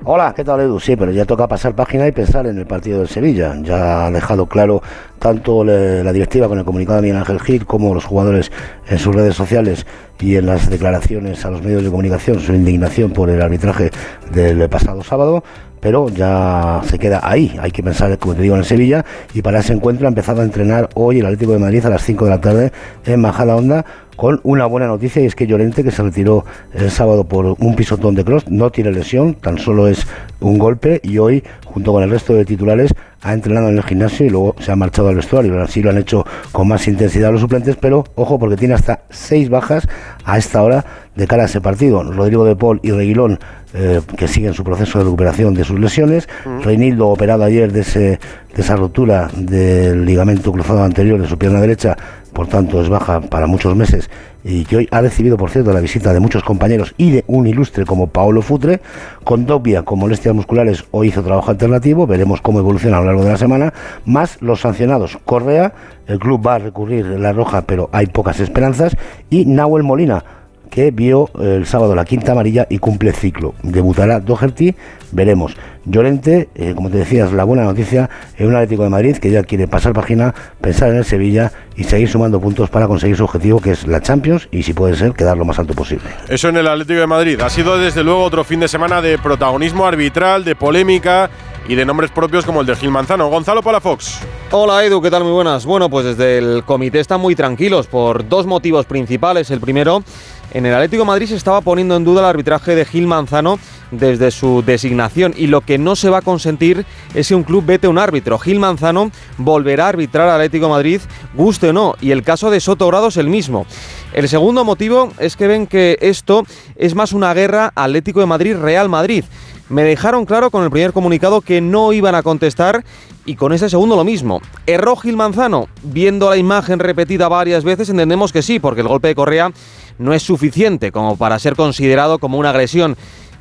Hola, 0.02 0.33
¿qué 0.35 0.45
tal 0.45 0.61
Edu? 0.61 0.80
Sí, 0.80 0.97
pero 0.97 1.12
ya 1.12 1.26
toca 1.26 1.47
pasar 1.47 1.75
página 1.75 2.09
y 2.09 2.12
pensar 2.12 2.47
en 2.47 2.57
el 2.57 2.66
partido 2.66 3.00
del 3.00 3.09
Sevilla. 3.09 3.54
Ya 3.61 4.07
ha 4.07 4.11
dejado 4.11 4.47
claro 4.47 4.83
tanto 5.19 5.62
la 5.62 6.11
directiva 6.11 6.49
con 6.49 6.59
el 6.59 6.64
comunicado 6.64 6.97
de 6.97 7.02
Miguel 7.02 7.19
Ángel 7.19 7.38
Gil 7.38 7.66
como 7.66 7.92
los 7.92 8.07
jugadores 8.07 8.50
en 8.88 8.99
sus 8.99 9.14
redes 9.14 9.37
sociales 9.37 9.87
y 10.19 10.37
en 10.37 10.47
las 10.47 10.71
declaraciones 10.71 11.45
a 11.45 11.50
los 11.50 11.62
medios 11.62 11.85
de 11.85 11.90
comunicación 11.90 12.40
su 12.40 12.54
indignación 12.54 13.11
por 13.11 13.28
el 13.28 13.42
arbitraje 13.42 13.90
del 14.33 14.66
pasado 14.71 15.02
sábado 15.04 15.45
pero 15.81 16.09
ya 16.09 16.81
se 16.85 16.99
queda 16.99 17.21
ahí. 17.23 17.57
Hay 17.61 17.71
que 17.71 17.83
pensar, 17.83 18.17
como 18.19 18.35
te 18.35 18.43
digo, 18.43 18.57
en 18.57 18.65
Sevilla 18.65 19.05
y 19.35 19.43
para 19.43 19.61
ese 19.61 19.73
encuentro 19.73 20.07
ha 20.07 20.09
empezado 20.09 20.43
a 20.43 20.45
entrenar 20.45 20.89
hoy 20.95 21.21
el 21.21 21.27
Atlético 21.27 21.53
de 21.53 21.59
Madrid 21.59 21.85
a 21.87 21.91
las 21.91 22.03
5 22.03 22.25
de 22.25 22.31
la 22.31 22.41
tarde 22.41 22.73
en 23.07 23.21
Majada 23.21 23.57
Honda 23.57 23.85
con 24.21 24.39
una 24.43 24.67
buena 24.67 24.87
noticia 24.87 25.23
y 25.23 25.25
es 25.25 25.35
que 25.35 25.47
Llorente, 25.47 25.83
que 25.83 25.91
se 25.91 26.03
retiró 26.03 26.45
el 26.75 26.91
sábado 26.91 27.25
por 27.25 27.57
un 27.59 27.75
pisotón 27.75 28.15
de 28.15 28.23
cross, 28.23 28.51
no 28.51 28.71
tiene 28.71 28.93
lesión, 28.93 29.33
tan 29.33 29.57
solo 29.57 29.89
es 29.89 30.07
un 30.41 30.59
golpe 30.59 31.01
y 31.03 31.17
hoy, 31.17 31.43
junto 31.73 31.93
con 31.93 32.03
el 32.03 32.11
resto 32.11 32.35
de 32.35 32.45
titulares, 32.45 32.93
ha 33.23 33.33
entrenado 33.33 33.69
en 33.69 33.77
el 33.77 33.83
gimnasio 33.83 34.27
y 34.27 34.31
luego 34.31 34.57
se 34.59 34.73
ha 34.73 34.77
marchado 34.77 35.09
al 35.09 35.15
vestuario. 35.15 35.61
Así 35.61 35.83
lo 35.83 35.91
han 35.91 35.99
hecho 35.99 36.25
con 36.53 36.69
más 36.69 36.87
intensidad 36.89 37.33
los 37.33 37.41
suplentes, 37.41 37.77
pero 37.77 38.05
ojo 38.15 38.39
porque 38.39 38.57
tiene 38.57 38.75
hasta 38.75 39.03
seis 39.11 39.49
bajas 39.49 39.89
a 40.25 40.39
esta 40.39 40.62
hora 40.62 40.85
de 41.15 41.27
cara 41.27 41.45
a 41.45 41.47
ese 41.47 41.61
partido. 41.61 42.03
Rodrigo 42.03 42.45
de 42.45 42.57
Paul 42.57 42.81
y 42.83 42.91
Reguilón 42.91 43.39
eh, 43.73 44.00
que 44.17 44.27
siguen 44.27 44.53
su 44.53 44.65
proceso 44.65 44.99
de 44.99 45.05
recuperación 45.05 45.55
de 45.55 45.62
sus 45.62 45.79
lesiones. 45.79 46.29
Reinildo, 46.65 47.09
operado 47.09 47.45
ayer 47.45 47.71
de, 47.73 47.81
ese, 47.81 48.00
de 48.00 48.62
esa 48.62 48.75
rotura 48.75 49.31
del 49.37 50.05
ligamento 50.05 50.50
cruzado 50.50 50.83
anterior 50.83 51.21
de 51.21 51.29
su 51.29 51.39
pierna 51.39 51.61
derecha, 51.61 51.97
por 52.33 52.47
tanto 52.47 52.81
es 52.81 52.89
baja 52.89 53.21
para 53.21 53.47
muchos 53.47 53.75
meses 53.77 54.11
y 54.43 54.65
que 54.65 54.77
hoy 54.79 54.89
ha 54.91 55.01
recibido, 55.01 55.37
por 55.37 55.51
cierto, 55.51 55.73
la 55.73 55.81
visita 55.81 56.13
de 56.13 56.21
muchos 56.21 56.43
compañeros 56.43 56.95
y 56.97 57.11
de 57.11 57.25
un 57.27 57.47
ilustre 57.47 57.85
como 57.85 58.07
Paolo 58.07 58.43
Futre, 58.43 58.81
con 59.25 59.47
Dobia 59.47 59.83
con 59.83 59.99
molestias 59.99 60.35
musculares 60.35 60.85
hoy 60.93 61.09
hizo 61.09 61.23
trabajo 61.23 61.51
alternativo, 61.51 62.07
veremos 62.07 62.41
cómo 62.41 62.59
evoluciona 62.59 62.99
a 62.99 63.01
lo 63.01 63.07
largo 63.07 63.25
de 63.25 63.31
la 63.31 63.37
semana, 63.37 63.75
más 64.05 64.41
los 64.41 64.61
sancionados 64.61 65.19
Correa, 65.25 65.73
el 66.07 66.19
club 66.19 66.47
va 66.47 66.55
a 66.55 66.59
recurrir 66.59 67.07
la 67.07 67.33
roja, 67.33 67.63
pero 67.63 67.89
hay 67.93 68.07
pocas 68.07 68.41
esperanzas, 68.41 68.97
y 69.29 69.45
Nahuel 69.45 69.83
Molina, 69.83 70.25
que 70.71 70.91
vio 70.91 71.29
el 71.41 71.67
sábado 71.67 71.95
la 71.95 72.05
quinta 72.05 72.33
amarilla 72.33 72.67
y 72.71 72.79
cumple 72.79 73.13
ciclo. 73.13 73.55
Debutará 73.63 74.21
Doherty, 74.21 74.75
veremos. 75.13 75.57
Llorente, 75.85 76.49
eh, 76.55 76.75
como 76.75 76.91
te 76.91 76.99
decías, 76.99 77.33
la 77.33 77.45
buena 77.45 77.65
noticia 77.65 78.11
en 78.37 78.49
un 78.49 78.55
Atlético 78.55 78.83
de 78.83 78.91
Madrid 78.91 79.17
que 79.17 79.31
ya 79.31 79.43
quiere 79.43 79.67
pasar 79.67 79.93
página, 79.93 80.35
pensar 80.61 80.91
en 80.91 80.97
el 80.97 81.05
Sevilla 81.05 81.53
y 81.77 81.85
seguir 81.85 82.09
sumando 82.09 82.41
puntos 82.41 82.69
para 82.69 82.87
conseguir 82.87 83.17
su 83.17 83.25
objetivo 83.25 83.61
que 83.61 83.71
es 83.71 83.87
la 83.87 84.01
Champions 84.03 84.49
y 84.51 84.63
si 84.63 84.75
puede 84.75 84.97
ser 84.97 85.13
quedar 85.13 85.39
lo 85.39 85.45
más 85.45 85.59
alto 85.59 85.75
posible. 85.75 86.05
Eso 86.29 86.49
en 86.49 86.59
el 86.59 86.69
Atlético 86.69 87.01
de 87.01 87.07
Madrid. 87.07 87.41
Ha 87.41 87.49
sido 87.49 87.79
desde 87.79 88.05
luego 88.05 88.23
otro 88.23 88.45
fin 88.45 88.61
de 88.61 88.69
semana 88.69 89.01
de 89.01 89.19
protagonismo 89.19 89.87
arbitral, 89.87 90.45
de 90.45 90.55
polémica 90.55 91.31
y 91.69 91.75
de 91.75 91.85
nombres 91.85 92.11
propios 92.11 92.45
como 92.45 92.61
el 92.61 92.67
de 92.67 92.77
Gil 92.77 92.91
Manzano. 92.91 93.29
Gonzalo 93.29 93.63
Palafox. 93.63 94.19
Hola 94.51 94.85
Edu, 94.85 95.01
¿qué 95.01 95.11
tal? 95.11 95.23
Muy 95.23 95.33
buenas. 95.33 95.65
Bueno, 95.65 95.89
pues 95.89 96.05
desde 96.05 96.39
el 96.39 96.65
comité 96.65 97.01
están 97.01 97.21
muy 97.21 97.35
tranquilos 97.35 97.87
por 97.87 98.29
dos 98.29 98.47
motivos 98.47 98.87
principales. 98.87 99.51
El 99.51 99.61
primero 99.61 100.03
en 100.52 100.66
el 100.66 100.75
Atlético 100.75 101.04
Madrid 101.04 101.26
se 101.26 101.37
estaba 101.37 101.61
poniendo 101.61 101.97
en 101.97 102.04
duda 102.04 102.21
el 102.21 102.26
arbitraje 102.26 102.75
de 102.75 102.85
Gil 102.85 103.07
Manzano 103.07 103.59
desde 103.90 104.30
su 104.30 104.62
designación 104.62 105.35
y 105.37 105.47
lo 105.47 105.61
que 105.61 105.78
no 105.78 105.97
se 105.97 106.11
va 106.11 106.19
a 106.19 106.23
consentir 106.23 106.85
es 107.14 107.28
que 107.28 107.35
un 107.35 107.42
club 107.42 107.64
vete 107.66 107.88
un 107.88 107.99
árbitro. 107.99 108.38
Gil 108.38 108.59
Manzano 108.59 109.11
volverá 109.38 109.87
a 109.87 109.88
arbitrar 109.88 110.28
al 110.28 110.37
Atlético 110.37 110.69
Madrid, 110.69 111.00
guste 111.35 111.71
o 111.71 111.73
no, 111.73 111.95
y 112.00 112.11
el 112.11 112.23
caso 112.23 112.50
de 112.50 112.61
Soto 112.61 112.87
Grado 112.87 113.09
es 113.09 113.16
el 113.16 113.28
mismo. 113.28 113.66
El 114.12 114.28
segundo 114.28 114.64
motivo 114.64 115.12
es 115.19 115.37
que 115.37 115.47
ven 115.47 115.66
que 115.66 115.99
esto 116.00 116.45
es 116.76 116.95
más 116.95 117.12
una 117.12 117.33
guerra 117.35 117.73
Atlético 117.75 118.21
de 118.21 118.26
Madrid-Real 118.26 118.88
Madrid. 118.88 119.25
Me 119.69 119.85
dejaron 119.85 120.26
claro 120.26 120.50
con 120.50 120.64
el 120.64 120.71
primer 120.71 120.92
comunicado 120.92 121.42
que 121.42 121.61
no 121.61 121.92
iban 121.92 122.16
a 122.16 122.25
contestar 122.25 122.85
y 123.25 123.37
con 123.37 123.52
ese 123.52 123.71
segundo 123.71 123.95
lo 123.95 124.02
mismo. 124.02 124.40
¿Erró 124.66 124.97
Gil 124.97 125.16
Manzano? 125.16 125.69
Viendo 125.83 126.28
la 126.28 126.37
imagen 126.37 126.80
repetida 126.80 127.28
varias 127.28 127.62
veces 127.62 127.88
entendemos 127.88 128.33
que 128.33 128.42
sí, 128.42 128.59
porque 128.59 128.80
el 128.80 128.88
golpe 128.88 129.07
de 129.07 129.14
Correa 129.14 129.52
no 130.00 130.14
es 130.14 130.23
suficiente 130.23 130.90
como 130.90 131.16
para 131.16 131.38
ser 131.38 131.54
considerado 131.54 132.19
como 132.19 132.38
una 132.38 132.50
agresión. 132.50 132.97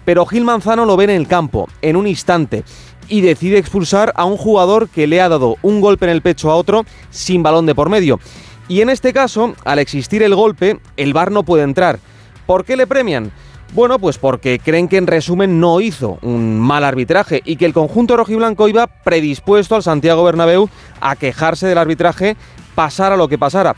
Pero 0.06 0.26
Gil 0.26 0.44
Manzano 0.44 0.86
lo 0.86 0.98
ve 0.98 1.06
en 1.06 1.10
el 1.10 1.28
campo, 1.28 1.68
en 1.82 1.96
un 1.96 2.06
instante, 2.06 2.64
y 3.08 3.22
decide 3.22 3.58
expulsar 3.58 4.14
a 4.16 4.26
un 4.26 4.38
jugador 4.38 4.90
que 4.90 5.08
le 5.08 5.22
ha 5.22 5.30
dado 5.30 5.58
un 5.62 5.82
golpe 5.82 6.06
en 6.06 6.12
el 6.12 6.22
pecho 6.22 6.52
a 6.52 6.56
otro 6.56 6.86
sin 7.10 7.42
balón 7.42 7.66
de 7.66 7.76
por 7.76 7.90
medio. 7.90 8.20
Y 8.68 8.82
en 8.82 8.90
este 8.90 9.14
caso, 9.14 9.56
al 9.66 9.80
existir 9.80 10.22
el 10.22 10.36
golpe, 10.36 10.80
el 10.96 11.14
VAR 11.14 11.32
no 11.32 11.44
puede 11.44 11.64
entrar. 11.64 12.00
¿Por 12.46 12.66
qué 12.66 12.76
le 12.76 12.88
premian? 12.88 13.32
Bueno, 13.74 14.00
pues 14.00 14.18
porque 14.18 14.60
creen 14.60 14.88
que 14.88 14.98
en 14.98 15.06
resumen 15.06 15.60
no 15.60 15.80
hizo 15.80 16.18
un 16.24 16.60
mal 16.60 16.84
arbitraje 16.84 17.42
y 17.46 17.56
que 17.56 17.66
el 17.66 17.74
conjunto 17.74 18.18
rojiblanco 18.18 18.68
iba 18.68 18.88
predispuesto 18.88 19.76
al 19.76 19.84
Santiago 19.84 20.24
Bernabéu 20.24 20.70
a 21.02 21.16
quejarse 21.16 21.68
del 21.68 21.78
arbitraje, 21.78 22.36
pasara 22.74 23.16
lo 23.16 23.28
que 23.28 23.38
pasara. 23.38 23.76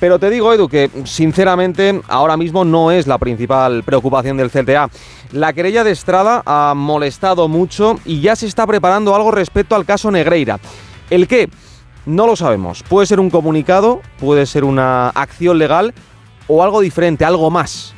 Pero 0.00 0.18
te 0.18 0.30
digo, 0.30 0.52
Edu, 0.52 0.66
que 0.66 0.90
sinceramente 1.04 2.00
ahora 2.08 2.38
mismo 2.38 2.64
no 2.64 2.90
es 2.90 3.06
la 3.06 3.18
principal 3.18 3.84
preocupación 3.84 4.38
del 4.38 4.50
CTA. 4.50 4.88
La 5.32 5.52
querella 5.52 5.84
de 5.84 5.90
Estrada 5.90 6.42
ha 6.46 6.72
molestado 6.74 7.48
mucho 7.48 8.00
y 8.06 8.22
ya 8.22 8.34
se 8.34 8.46
está 8.46 8.66
preparando 8.66 9.14
algo 9.14 9.30
respecto 9.30 9.76
al 9.76 9.84
caso 9.84 10.10
Negreira. 10.10 10.58
¿El 11.10 11.28
qué? 11.28 11.50
No 12.06 12.26
lo 12.26 12.34
sabemos. 12.34 12.82
Puede 12.82 13.06
ser 13.06 13.20
un 13.20 13.28
comunicado, 13.28 14.00
puede 14.18 14.46
ser 14.46 14.64
una 14.64 15.10
acción 15.10 15.58
legal 15.58 15.92
o 16.48 16.64
algo 16.64 16.80
diferente, 16.80 17.26
algo 17.26 17.50
más. 17.50 17.94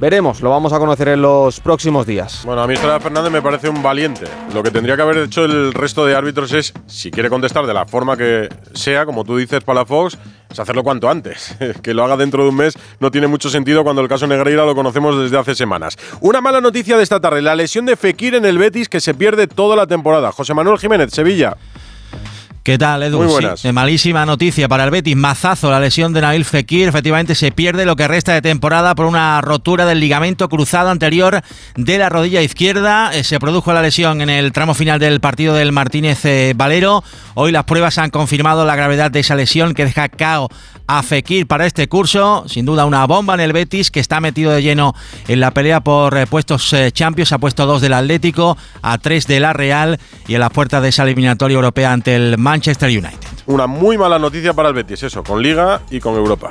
Veremos, 0.00 0.42
lo 0.42 0.50
vamos 0.50 0.72
a 0.72 0.78
conocer 0.78 1.08
en 1.08 1.22
los 1.22 1.58
próximos 1.58 2.06
días. 2.06 2.42
Bueno, 2.44 2.62
a 2.62 2.68
mí 2.68 2.74
Estrada 2.74 3.00
Fernández 3.00 3.32
me 3.32 3.42
parece 3.42 3.68
un 3.68 3.82
valiente. 3.82 4.26
Lo 4.54 4.62
que 4.62 4.70
tendría 4.70 4.94
que 4.94 5.02
haber 5.02 5.18
hecho 5.18 5.44
el 5.44 5.74
resto 5.74 6.06
de 6.06 6.14
árbitros 6.14 6.52
es, 6.52 6.72
si 6.86 7.10
quiere 7.10 7.28
contestar 7.28 7.66
de 7.66 7.74
la 7.74 7.84
forma 7.84 8.16
que 8.16 8.48
sea, 8.74 9.04
como 9.04 9.24
tú 9.24 9.36
dices, 9.36 9.64
Palafox, 9.64 10.16
es 10.48 10.60
hacerlo 10.60 10.84
cuanto 10.84 11.10
antes. 11.10 11.56
que 11.82 11.94
lo 11.94 12.04
haga 12.04 12.16
dentro 12.16 12.44
de 12.44 12.50
un 12.50 12.54
mes 12.54 12.78
no 13.00 13.10
tiene 13.10 13.26
mucho 13.26 13.50
sentido 13.50 13.82
cuando 13.82 14.00
el 14.00 14.08
caso 14.08 14.28
Negreira 14.28 14.64
lo 14.64 14.76
conocemos 14.76 15.18
desde 15.18 15.36
hace 15.36 15.56
semanas. 15.56 15.96
Una 16.20 16.40
mala 16.40 16.60
noticia 16.60 16.96
de 16.96 17.02
esta 17.02 17.18
tarde, 17.18 17.42
la 17.42 17.56
lesión 17.56 17.84
de 17.84 17.96
Fekir 17.96 18.36
en 18.36 18.44
el 18.44 18.56
Betis 18.56 18.88
que 18.88 19.00
se 19.00 19.14
pierde 19.14 19.48
toda 19.48 19.74
la 19.74 19.88
temporada. 19.88 20.30
José 20.30 20.54
Manuel 20.54 20.78
Jiménez, 20.78 21.10
Sevilla. 21.12 21.56
¿Qué 22.68 22.76
tal, 22.76 23.02
Edu? 23.02 23.16
Muy 23.16 23.28
buenas. 23.28 23.60
Sí, 23.60 23.72
malísima 23.72 24.26
noticia 24.26 24.68
para 24.68 24.84
el 24.84 24.90
Betis. 24.90 25.16
Mazazo, 25.16 25.70
la 25.70 25.80
lesión 25.80 26.12
de 26.12 26.20
Nabil 26.20 26.44
Fekir. 26.44 26.86
Efectivamente, 26.86 27.34
se 27.34 27.50
pierde 27.50 27.86
lo 27.86 27.96
que 27.96 28.06
resta 28.06 28.34
de 28.34 28.42
temporada 28.42 28.94
por 28.94 29.06
una 29.06 29.40
rotura 29.40 29.86
del 29.86 30.00
ligamento 30.00 30.50
cruzado 30.50 30.90
anterior 30.90 31.40
de 31.76 31.96
la 31.96 32.10
rodilla 32.10 32.42
izquierda. 32.42 33.10
Eh, 33.14 33.24
se 33.24 33.40
produjo 33.40 33.72
la 33.72 33.80
lesión 33.80 34.20
en 34.20 34.28
el 34.28 34.52
tramo 34.52 34.74
final 34.74 35.00
del 35.00 35.18
partido 35.18 35.54
del 35.54 35.72
Martínez 35.72 36.22
eh, 36.26 36.52
Valero. 36.54 37.02
Hoy 37.32 37.52
las 37.52 37.64
pruebas 37.64 37.96
han 37.96 38.10
confirmado 38.10 38.66
la 38.66 38.76
gravedad 38.76 39.10
de 39.10 39.20
esa 39.20 39.34
lesión 39.34 39.72
que 39.72 39.86
deja 39.86 40.10
cao 40.10 40.50
a 40.88 41.02
Fekir 41.04 41.46
para 41.46 41.66
este 41.66 41.86
curso. 41.86 42.44
Sin 42.48 42.64
duda, 42.64 42.84
una 42.84 43.06
bomba 43.06 43.34
en 43.34 43.40
el 43.40 43.52
Betis 43.52 43.92
que 43.92 44.00
está 44.00 44.20
metido 44.20 44.50
de 44.50 44.62
lleno 44.62 44.94
en 45.28 45.38
la 45.38 45.52
pelea 45.52 45.80
por 45.80 46.16
eh, 46.16 46.26
puestos 46.26 46.72
eh, 46.72 46.90
champions. 46.90 47.30
Ha 47.32 47.38
puesto 47.38 47.66
dos 47.66 47.80
del 47.80 47.92
Atlético, 47.92 48.56
a 48.82 48.98
tres 48.98 49.28
de 49.28 49.38
la 49.38 49.52
Real 49.52 50.00
y 50.26 50.34
en 50.34 50.40
las 50.40 50.50
puertas 50.50 50.82
de 50.82 50.88
esa 50.88 51.04
eliminatoria 51.04 51.54
europea 51.54 51.92
ante 51.92 52.16
el 52.16 52.38
Manchester 52.38 52.88
United. 52.88 53.28
Una 53.46 53.66
muy 53.66 53.96
mala 53.96 54.18
noticia 54.18 54.54
para 54.54 54.70
el 54.70 54.74
Betis, 54.74 55.02
eso, 55.04 55.22
con 55.22 55.42
Liga 55.42 55.82
y 55.90 56.00
con 56.00 56.16
Europa. 56.16 56.48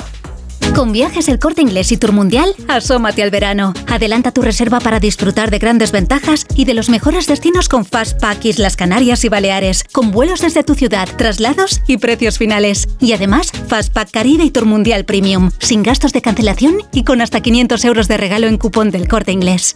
Con 0.77 0.91
viajes 0.91 1.27
el 1.27 1.39
corte 1.39 1.63
inglés 1.63 1.91
y 1.91 1.98
Tour 1.98 2.12
Mundial, 2.12 2.53
asómate 2.67 3.24
al 3.24 3.31
verano. 3.31 3.74
Adelanta 3.88 4.31
tu 4.31 4.43
reserva 4.43 4.79
para 4.79 5.00
disfrutar 5.00 5.50
de 5.50 5.57
grandes 5.57 5.91
ventajas 5.91 6.46
y 6.53 6.65
de 6.65 6.75
los 6.75 6.89
mejores 6.89 7.25
destinos 7.25 7.67
con 7.67 7.84
Fastpack 7.84 8.46
Islas 8.46 8.75
Canarias 8.75 9.25
y 9.25 9.29
Baleares, 9.29 9.84
con 9.86 10.12
vuelos 10.12 10.41
desde 10.41 10.63
tu 10.63 10.75
ciudad, 10.75 11.10
traslados 11.17 11.81
y 11.88 11.98
precios 11.98 12.38
finales. 12.38 12.89
Y 13.00 13.13
además, 13.13 13.51
Fastpack 13.67 14.12
Caribe 14.12 14.43
y 14.43 14.51
Tour 14.51 14.65
Mundial 14.65 15.03
Premium, 15.03 15.50
sin 15.57 15.81
gastos 15.81 16.13
de 16.13 16.22
cancelación 16.22 16.77
y 16.93 17.03
con 17.03 17.22
hasta 17.22 17.41
500 17.41 17.84
euros 17.84 18.07
de 18.07 18.17
regalo 18.17 18.46
en 18.46 18.60
cupón 18.60 18.91
del 18.91 19.07
corte 19.07 19.31
inglés. 19.31 19.75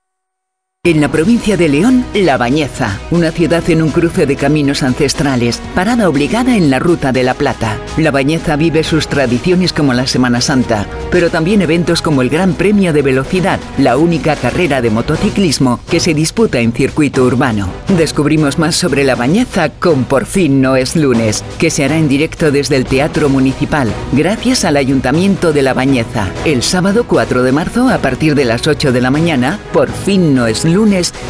En 0.83 0.99
la 0.99 1.11
provincia 1.11 1.57
de 1.57 1.69
León, 1.69 2.03
La 2.15 2.37
Bañeza, 2.37 2.99
una 3.11 3.29
ciudad 3.29 3.69
en 3.69 3.83
un 3.83 3.91
cruce 3.91 4.25
de 4.25 4.35
caminos 4.35 4.81
ancestrales, 4.81 5.61
parada 5.75 6.09
obligada 6.09 6.57
en 6.57 6.71
la 6.71 6.79
Ruta 6.79 7.11
de 7.11 7.21
la 7.21 7.35
Plata. 7.35 7.77
La 7.97 8.09
Bañeza 8.09 8.55
vive 8.55 8.83
sus 8.83 9.07
tradiciones 9.07 9.73
como 9.73 9.93
la 9.93 10.07
Semana 10.07 10.41
Santa, 10.41 10.87
pero 11.11 11.29
también 11.29 11.61
eventos 11.61 12.01
como 12.01 12.23
el 12.23 12.29
Gran 12.31 12.55
Premio 12.55 12.93
de 12.93 13.03
Velocidad, 13.03 13.59
la 13.77 13.95
única 13.95 14.35
carrera 14.35 14.81
de 14.81 14.89
motociclismo 14.89 15.79
que 15.87 15.99
se 15.99 16.15
disputa 16.15 16.59
en 16.61 16.73
circuito 16.73 17.25
urbano. 17.25 17.69
Descubrimos 17.89 18.57
más 18.57 18.75
sobre 18.75 19.03
La 19.03 19.13
Bañeza 19.13 19.69
con 19.69 20.05
Por 20.05 20.25
fin 20.25 20.61
no 20.61 20.77
es 20.77 20.95
lunes, 20.95 21.43
que 21.59 21.69
se 21.69 21.85
hará 21.85 21.99
en 21.99 22.09
directo 22.09 22.51
desde 22.51 22.77
el 22.77 22.85
Teatro 22.85 23.29
Municipal, 23.29 23.93
gracias 24.13 24.65
al 24.65 24.77
Ayuntamiento 24.77 25.53
de 25.53 25.61
La 25.61 25.75
Bañeza. 25.75 26.27
El 26.43 26.63
sábado 26.63 27.05
4 27.07 27.43
de 27.43 27.51
marzo, 27.51 27.87
a 27.87 27.99
partir 27.99 28.33
de 28.33 28.45
las 28.45 28.65
8 28.65 28.91
de 28.91 29.01
la 29.01 29.11
mañana, 29.11 29.59
Por 29.71 29.91
fin 29.91 30.33
no 30.33 30.47
es 30.47 30.65
lunes 30.65 30.70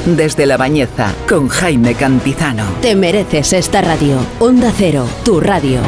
desde 0.06 0.46
La 0.46 0.58
Bañeza 0.58 1.14
con 1.28 1.48
Jaime 1.48 1.96
Cantizano. 1.96 2.64
Te 2.82 2.96
mereces 2.96 3.54
esta 3.54 3.82
radio. 3.82 4.18
Onda 4.40 4.72
Cero, 4.76 5.08
tu 5.24 5.40
radio. 5.40 5.82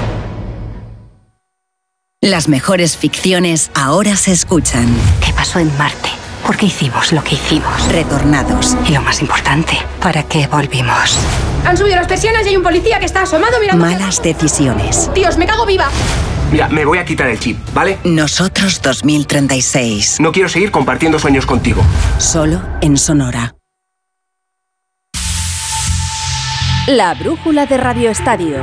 Las 2.21 2.47
mejores 2.47 2.97
ficciones 2.97 3.69
ahora 3.75 4.15
se 4.15 4.31
escuchan. 4.31 4.87
¿Qué 5.23 5.33
pasó 5.33 5.59
en 5.59 5.75
Marte? 5.77 6.22
¿Por 6.45 6.57
qué 6.57 6.65
hicimos 6.65 7.13
lo 7.13 7.23
que 7.23 7.35
hicimos? 7.35 7.87
Retornados. 7.89 8.75
Y 8.87 8.91
lo 8.91 9.01
más 9.01 9.21
importante, 9.21 9.77
¿para 10.01 10.23
qué 10.23 10.45
volvimos? 10.47 11.17
Han 11.65 11.77
subido 11.77 11.95
las 11.95 12.07
persianas 12.07 12.45
y 12.45 12.49
hay 12.49 12.57
un 12.57 12.63
policía 12.63 12.99
que 12.99 13.05
está 13.05 13.21
asomado 13.21 13.59
mirando. 13.61 13.85
Malas 13.85 14.21
decisiones. 14.21 15.09
Dios, 15.15 15.37
me 15.37 15.45
cago 15.45 15.65
viva. 15.65 15.89
Mira, 16.51 16.67
me 16.67 16.83
voy 16.85 16.97
a 16.97 17.05
quitar 17.05 17.29
el 17.29 17.39
chip, 17.39 17.57
¿vale? 17.73 17.97
Nosotros 18.03 18.81
2036. 18.81 20.19
No 20.19 20.31
quiero 20.31 20.49
seguir 20.49 20.69
compartiendo 20.69 21.17
sueños 21.17 21.45
contigo. 21.45 21.81
Solo 22.17 22.61
en 22.81 22.97
Sonora. 22.97 23.55
La 26.87 27.13
brújula 27.13 27.65
de 27.65 27.77
Radio 27.77 28.09
Estadio. 28.09 28.57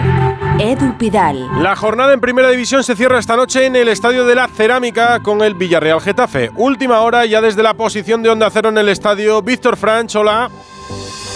La 1.63 1.75
jornada 1.75 2.13
en 2.13 2.21
Primera 2.21 2.51
División 2.51 2.85
se 2.85 2.95
cierra 2.95 3.19
esta 3.19 3.35
noche 3.35 3.65
en 3.65 3.77
el 3.77 3.89
Estadio 3.89 4.27
de 4.27 4.35
la 4.35 4.47
Cerámica 4.47 5.21
con 5.21 5.41
el 5.41 5.55
Villarreal 5.55 6.03
Getafe. 6.03 6.51
Última 6.55 7.01
hora 7.01 7.25
ya 7.25 7.41
desde 7.41 7.63
la 7.63 7.73
posición 7.73 8.23
de 8.23 8.29
Onda 8.29 8.51
Cero 8.51 8.69
en 8.69 8.77
el 8.77 8.91
estadio. 8.91 9.41
Víctor 9.41 9.79
Franch, 9.79 10.17
hola. 10.17 10.51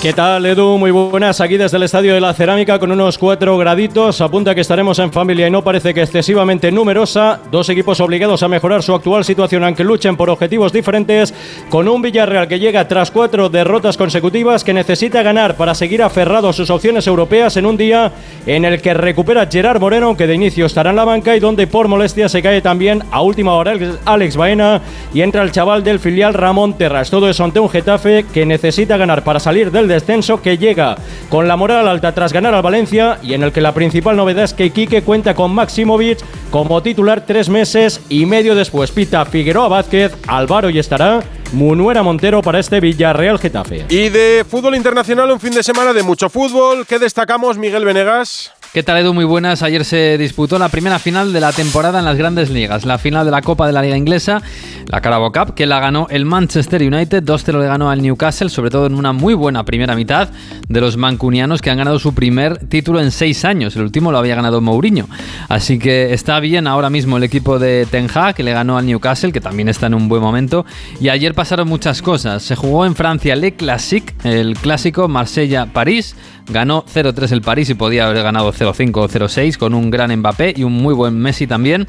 ¿Qué 0.05 0.13
tal, 0.13 0.45
Edu? 0.45 0.77
Muy 0.77 0.91
buenas. 0.91 1.41
Aquí 1.41 1.57
desde 1.57 1.79
el 1.79 1.85
Estadio 1.85 2.13
de 2.13 2.21
la 2.21 2.35
Cerámica 2.35 2.79
con 2.79 2.93
unos 2.93 3.17
cuatro 3.17 3.57
graditos. 3.57 4.21
Apunta 4.21 4.55
que 4.55 4.61
estaremos 4.61 4.99
en 4.99 5.11
familia 5.11 5.49
y 5.49 5.51
no 5.51 5.65
parece 5.65 5.95
que 5.95 6.03
excesivamente 6.03 6.71
numerosa. 6.71 7.41
Dos 7.51 7.71
equipos 7.71 8.01
obligados 8.01 8.43
a 8.43 8.49
mejorar 8.49 8.83
su 8.83 8.93
actual 8.93 9.25
situación 9.25 9.65
aunque 9.65 9.83
luchen 9.83 10.15
por 10.15 10.29
objetivos 10.29 10.75
diferentes. 10.75 11.33
Con 11.71 11.89
un 11.89 12.03
Villarreal 12.03 12.49
que 12.49 12.59
llega 12.59 12.87
tras 12.87 13.11
cuatro 13.11 13.49
derrotas 13.49 13.97
consecutivas 13.97 14.63
que 14.63 14.75
necesita 14.75 15.23
ganar 15.23 15.57
para 15.57 15.75
seguir 15.75 16.03
aferrado 16.03 16.51
a 16.51 16.53
sus 16.53 16.69
opciones 16.69 17.07
europeas 17.07 17.57
en 17.57 17.65
un 17.65 17.79
día 17.79 18.13
en 18.45 18.67
el 18.67 18.83
que 18.83 18.93
recupera 18.93 19.49
Gerard 19.51 19.81
Moreno, 19.81 20.19
que 20.19 20.27
de 20.27 20.35
inicio 20.35 20.67
estará 20.67 20.91
en 20.91 20.97
la 20.97 21.07
banca 21.07 21.35
y 21.35 21.41
donde 21.41 21.67
por 21.67 21.89
molestia 21.89 22.29
se 22.29 22.43
cae 22.43 22.61
también 22.61 23.03
a 23.11 23.23
última 23.23 23.55
hora 23.55 23.73
Alex 24.05 24.37
Baena 24.37 24.83
y 25.15 25.23
entra 25.23 25.43
el 25.43 25.51
chaval 25.51 25.83
del 25.83 25.99
filial 25.99 26.35
Ramón 26.35 26.75
Terras. 26.75 27.09
Todo 27.09 27.27
eso 27.27 27.43
ante 27.43 27.59
un 27.59 27.71
Getafe 27.71 28.27
que 28.35 28.45
necesita 28.45 28.99
ganar 28.99 29.25
para 29.25 29.41
salir 29.41 29.71
del 29.71 29.94
descenso 29.95 30.43
que 30.43 30.59
llega 30.59 30.97
con 31.29 31.47
la 31.49 31.57
moral 31.57 31.87
alta 31.89 32.13
tras 32.13 32.33
ganar 32.33 32.55
al 32.55 32.63
Valencia 32.63 33.19
y 33.23 33.35
en 33.35 33.43
el 33.43 33.53
que 33.53 33.61
la 33.61 33.73
principal 33.73 34.17
novedad 34.17 34.45
es 34.45 34.55
que 34.55 34.71
Quique 34.71 35.03
cuenta 35.03 35.35
con 35.35 35.55
Maximovic 35.55 36.19
como 36.51 36.83
titular 36.83 37.25
tres 37.27 37.49
meses 37.49 38.01
y 38.09 38.27
medio 38.27 38.55
después. 38.55 38.91
Pita 38.91 39.25
Figueroa 39.25 39.69
Vázquez, 39.69 40.13
Álvaro 40.27 40.71
y 40.71 40.79
estará 40.79 41.23
Munuera 41.53 42.03
Montero 42.03 42.43
para 42.43 42.59
este 42.59 42.81
Villarreal 42.81 43.39
Getafe. 43.39 43.87
Y 43.89 44.09
de 44.09 44.45
fútbol 44.49 44.75
internacional, 44.75 45.31
un 45.31 45.41
fin 45.41 45.55
de 45.55 45.63
semana 45.63 45.93
de 45.93 46.03
mucho 46.03 46.29
fútbol. 46.29 46.85
¿Qué 46.87 46.99
destacamos, 46.99 47.57
Miguel 47.57 47.85
Venegas? 47.85 48.53
¿Qué 48.75 48.83
tal 48.83 48.99
Edu? 48.99 49.15
Muy 49.15 49.25
buenas. 49.25 49.63
Ayer 49.63 49.85
se 49.85 50.19
disputó 50.19 50.59
la 50.59 50.69
primera 50.69 50.99
final 50.99 51.33
de 51.33 51.39
la 51.39 51.53
temporada 51.53 52.01
en 52.01 52.05
las 52.05 52.17
grandes 52.17 52.51
ligas. 52.51 52.85
La 52.85 52.99
final 52.99 53.25
de 53.25 53.31
la 53.31 53.41
Copa 53.41 53.69
de 53.69 53.73
la 53.73 53.81
Liga 53.83 53.97
Inglesa, 53.97 54.43
la 54.89 55.01
Carabao 55.01 55.31
Cup, 55.31 55.55
que 55.55 55.65
la 55.65 55.79
ganó 55.79 56.09
el 56.11 56.25
Manchester 56.25 56.83
United. 56.83 57.23
2-0 57.23 57.61
le 57.61 57.69
ganó 57.69 57.89
al 57.89 58.03
Newcastle, 58.03 58.49
sobre 58.49 58.71
todo 58.71 58.87
en 58.87 58.97
una 58.97 59.13
muy 59.13 59.35
buena 59.35 59.65
primera 59.65 59.95
mitad 59.95 60.31
de 60.69 60.81
los 60.81 60.97
mancunianos 60.97 61.63
que 61.63 61.71
han 61.71 61.79
ganado 61.79 62.01
su 62.01 62.15
primer 62.15 62.67
título 62.67 63.01
en 63.01 63.13
seis 63.13 63.45
años. 63.45 63.77
El 63.77 63.83
último 63.83 64.11
lo 64.11 64.19
había 64.19 64.35
ganado 64.35 64.61
Mourinho. 64.61 65.07
Así 65.49 65.79
que 65.79 66.13
está 66.13 66.41
bien 66.41 66.67
ahora 66.67 66.91
mismo 66.91 67.17
el 67.17 67.23
equipo 67.23 67.61
de 67.61 67.87
Ten 67.89 68.09
Hag, 68.13 68.35
que 68.35 68.43
le 68.43 68.55
ganó 68.55 68.77
al 68.77 68.87
Newcastle, 68.87 69.31
que 69.31 69.41
también 69.41 69.69
está 69.69 69.87
en 69.87 69.95
un 69.95 70.09
buen 70.09 70.21
momento. 70.21 70.67
Y 71.01 71.11
ayer 71.11 71.33
pasaron 71.33 71.69
muchas 71.69 72.03
cosas. 72.03 72.43
Se 72.43 72.57
jugó 72.57 72.85
en 72.87 72.97
Francia 72.97 73.37
Le 73.37 73.55
Classique, 73.55 74.13
el 74.25 74.57
clásico 74.57 75.07
Marsella-París. 75.07 76.17
Ganó 76.47 76.85
0-3 76.85 77.33
el 77.33 77.41
París 77.41 77.71
y 77.71 77.75
podía 77.75 78.07
haber 78.07 78.23
ganado 78.23 78.53
0-5 78.53 78.97
o 78.97 79.09
0-6 79.09 79.57
con 79.57 79.73
un 79.73 79.91
gran 79.91 80.15
Mbappé 80.15 80.55
y 80.57 80.65
un 80.65 80.75
muy 80.75 80.93
buen 80.93 81.19
Messi 81.19 81.47
también. 81.47 81.87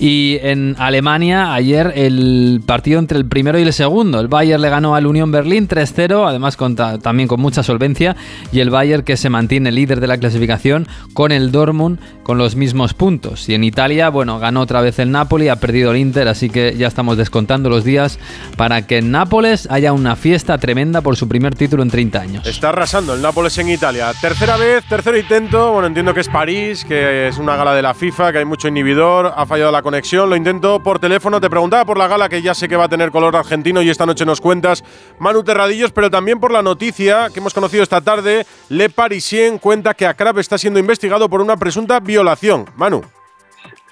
Y 0.00 0.38
en 0.42 0.74
Alemania 0.78 1.54
ayer 1.54 1.92
el 1.94 2.62
partido 2.66 2.98
entre 2.98 3.18
el 3.18 3.26
primero 3.26 3.58
y 3.58 3.62
el 3.62 3.72
segundo. 3.72 4.18
El 4.18 4.28
Bayern 4.28 4.60
le 4.60 4.70
ganó 4.70 4.96
al 4.96 5.06
Unión 5.06 5.30
Berlín 5.30 5.68
3-0, 5.68 6.28
además 6.28 6.56
también 7.00 7.28
con 7.28 7.40
mucha 7.40 7.62
solvencia. 7.62 8.16
Y 8.50 8.60
el 8.60 8.70
Bayern 8.70 9.04
que 9.04 9.16
se 9.16 9.30
mantiene 9.30 9.70
líder 9.70 10.00
de 10.00 10.08
la 10.08 10.18
clasificación 10.18 10.88
con 11.14 11.30
el 11.30 11.52
Dortmund 11.52 12.00
con 12.24 12.38
los 12.38 12.56
mismos 12.56 12.94
puntos. 12.94 13.48
Y 13.48 13.54
en 13.54 13.62
Italia, 13.62 14.08
bueno, 14.08 14.38
ganó 14.38 14.62
otra 14.62 14.80
vez 14.80 14.98
el 14.98 15.10
Napoli, 15.12 15.48
ha 15.48 15.56
perdido 15.56 15.92
el 15.92 15.98
Inter, 15.98 16.28
así 16.28 16.50
que 16.50 16.76
ya 16.76 16.88
estamos 16.88 17.16
descontando 17.16 17.68
los 17.68 17.84
días 17.84 18.18
para 18.56 18.86
que 18.86 18.98
en 18.98 19.10
Nápoles 19.10 19.68
haya 19.70 19.92
una 19.92 20.16
fiesta 20.16 20.58
tremenda 20.58 21.02
por 21.02 21.16
su 21.16 21.28
primer 21.28 21.54
título 21.54 21.82
en 21.82 21.90
30 21.90 22.20
años. 22.20 22.46
Está 22.46 22.70
arrasando 22.70 23.14
el 23.14 23.22
Nápoles 23.22 23.56
en 23.58 23.68
Italia. 23.68 23.91
Tercera 23.92 24.56
vez, 24.56 24.84
tercer 24.86 25.16
intento. 25.16 25.70
Bueno, 25.72 25.86
entiendo 25.86 26.14
que 26.14 26.20
es 26.20 26.28
París, 26.28 26.82
que 26.82 27.28
es 27.28 27.36
una 27.36 27.56
gala 27.56 27.74
de 27.74 27.82
la 27.82 27.92
FIFA, 27.92 28.32
que 28.32 28.38
hay 28.38 28.44
mucho 28.46 28.68
inhibidor. 28.68 29.34
Ha 29.36 29.44
fallado 29.44 29.70
la 29.70 29.82
conexión. 29.82 30.30
Lo 30.30 30.36
intento 30.36 30.82
por 30.82 30.98
teléfono. 30.98 31.42
Te 31.42 31.50
preguntaba 31.50 31.84
por 31.84 31.98
la 31.98 32.08
gala, 32.08 32.30
que 32.30 32.40
ya 32.40 32.54
sé 32.54 32.68
que 32.68 32.76
va 32.76 32.84
a 32.84 32.88
tener 32.88 33.10
color 33.10 33.36
argentino 33.36 33.82
y 33.82 33.90
esta 33.90 34.06
noche 34.06 34.24
nos 34.24 34.40
cuentas, 34.40 34.82
Manu 35.18 35.44
Terradillos, 35.44 35.92
pero 35.92 36.10
también 36.10 36.40
por 36.40 36.52
la 36.52 36.62
noticia 36.62 37.28
que 37.34 37.40
hemos 37.40 37.52
conocido 37.52 37.82
esta 37.82 38.00
tarde. 38.00 38.46
Le 38.70 38.88
Parisien 38.88 39.58
cuenta 39.58 39.92
que 39.92 40.06
Akrab 40.06 40.38
está 40.38 40.56
siendo 40.56 40.80
investigado 40.80 41.28
por 41.28 41.42
una 41.42 41.58
presunta 41.58 42.00
violación. 42.00 42.64
Manu. 42.76 43.02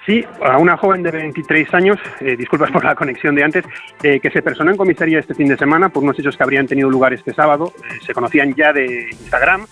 Sí, 0.05 0.25
a 0.43 0.57
una 0.57 0.77
joven 0.77 1.03
de 1.03 1.11
23 1.11 1.71
años, 1.75 1.97
eh, 2.21 2.35
disculpas 2.35 2.71
por 2.71 2.83
la 2.83 2.95
conexión 2.95 3.35
de 3.35 3.43
antes, 3.43 3.63
eh, 4.01 4.19
que 4.19 4.31
se 4.31 4.41
personó 4.41 4.71
en 4.71 4.77
comisaría 4.77 5.19
este 5.19 5.35
fin 5.35 5.47
de 5.47 5.57
semana 5.57 5.89
por 5.89 6.03
unos 6.03 6.17
hechos 6.17 6.35
que 6.35 6.41
habrían 6.41 6.65
tenido 6.65 6.89
lugar 6.89 7.13
este 7.13 7.33
sábado. 7.35 7.71
Eh, 7.77 7.99
se 8.03 8.13
conocían 8.13 8.55
ya 8.55 8.73
de 8.73 9.09
Instagram 9.11 9.67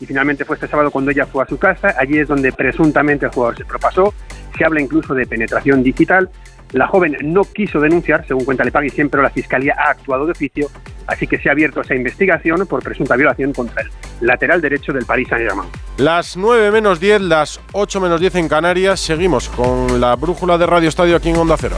y 0.00 0.06
finalmente 0.06 0.44
fue 0.44 0.56
este 0.56 0.66
sábado 0.66 0.90
cuando 0.90 1.10
ella 1.10 1.26
fue 1.26 1.44
a 1.44 1.46
su 1.46 1.58
casa. 1.58 1.94
Allí 1.98 2.18
es 2.18 2.28
donde 2.28 2.52
presuntamente 2.52 3.26
el 3.26 3.32
jugador 3.32 3.56
se 3.56 3.64
propasó. 3.64 4.14
Se 4.56 4.64
habla 4.64 4.80
incluso 4.80 5.14
de 5.14 5.26
penetración 5.26 5.82
digital. 5.82 6.30
La 6.72 6.86
joven 6.86 7.16
no 7.22 7.42
quiso 7.42 7.80
denunciar, 7.80 8.24
según 8.26 8.44
cuenta 8.44 8.64
Lepagui, 8.64 8.90
siempre 8.90 9.20
la 9.20 9.30
Fiscalía 9.30 9.74
ha 9.76 9.90
actuado 9.90 10.24
de 10.24 10.32
oficio, 10.32 10.68
así 11.08 11.26
que 11.26 11.36
se 11.38 11.48
ha 11.48 11.52
abierto 11.52 11.80
esa 11.80 11.96
investigación 11.96 12.64
por 12.66 12.80
presunta 12.80 13.16
violación 13.16 13.52
contra 13.52 13.82
el 13.82 13.90
lateral 14.20 14.60
derecho 14.60 14.92
del 14.92 15.04
Paris 15.04 15.26
Saint-Germain. 15.28 15.68
Las 15.96 16.36
9 16.36 16.70
menos 16.70 17.00
10, 17.00 17.22
las 17.22 17.60
8 17.72 18.00
menos 18.00 18.20
10 18.20 18.36
en 18.36 18.48
Canarias. 18.48 19.00
Seguimos 19.00 19.48
con 19.48 20.00
la 20.00 20.14
brújula 20.14 20.58
de 20.58 20.66
Radio 20.66 20.88
Estadio 20.88 21.16
aquí 21.16 21.30
en 21.30 21.38
Onda 21.38 21.56
Cero. 21.58 21.76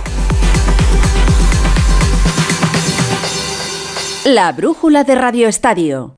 La 4.27 4.53
brújula 4.53 5.05
de 5.05 5.15
Radio 5.15 5.49
Estadio. 5.49 6.17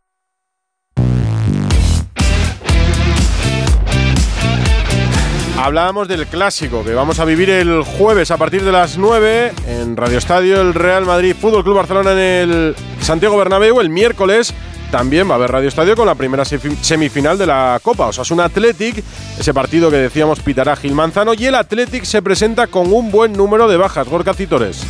Hablábamos 5.65 6.09
del 6.09 6.27
clásico 6.27 6.85
que 6.85 6.93
vamos 6.93 7.21
a 7.21 7.25
vivir 7.25 7.49
el 7.49 7.83
jueves 7.85 8.31
a 8.31 8.37
partir 8.37 8.63
de 8.63 8.71
las 8.71 8.99
9 8.99 9.51
en 9.67 9.97
Radio 9.97 10.19
Estadio, 10.19 10.61
el 10.61 10.75
Real 10.75 11.07
Madrid 11.07 11.35
Fútbol 11.35 11.65
Club 11.65 11.77
Barcelona 11.77 12.13
en 12.13 12.19
el 12.19 12.77
Santiago 13.01 13.39
Bernabéu. 13.39 13.81
El 13.81 13.89
miércoles 13.89 14.53
también 14.91 15.27
va 15.27 15.33
a 15.33 15.35
haber 15.37 15.51
Radio 15.51 15.69
Estadio 15.69 15.97
con 15.97 16.07
la 16.07 16.17
primera 16.17 16.45
semifinal 16.45 17.39
de 17.39 17.47
la 17.47 17.81
Copa. 17.83 18.09
Osasuna 18.09 18.45
Athletic, 18.45 19.03
ese 19.39 19.55
partido 19.55 19.91
que 19.91 19.97
decíamos 19.97 20.41
pitará 20.41 20.77
Gil 20.77 20.93
Manzano. 20.93 21.33
Y 21.33 21.47
el 21.47 21.55
Athletic 21.55 22.05
se 22.05 22.21
presenta 22.21 22.67
con 22.67 22.93
un 22.93 23.11
buen 23.11 23.33
número 23.33 23.67
de 23.67 23.79
bajas. 23.79 24.07
Gorka 24.07 24.35
Citores. 24.35 24.85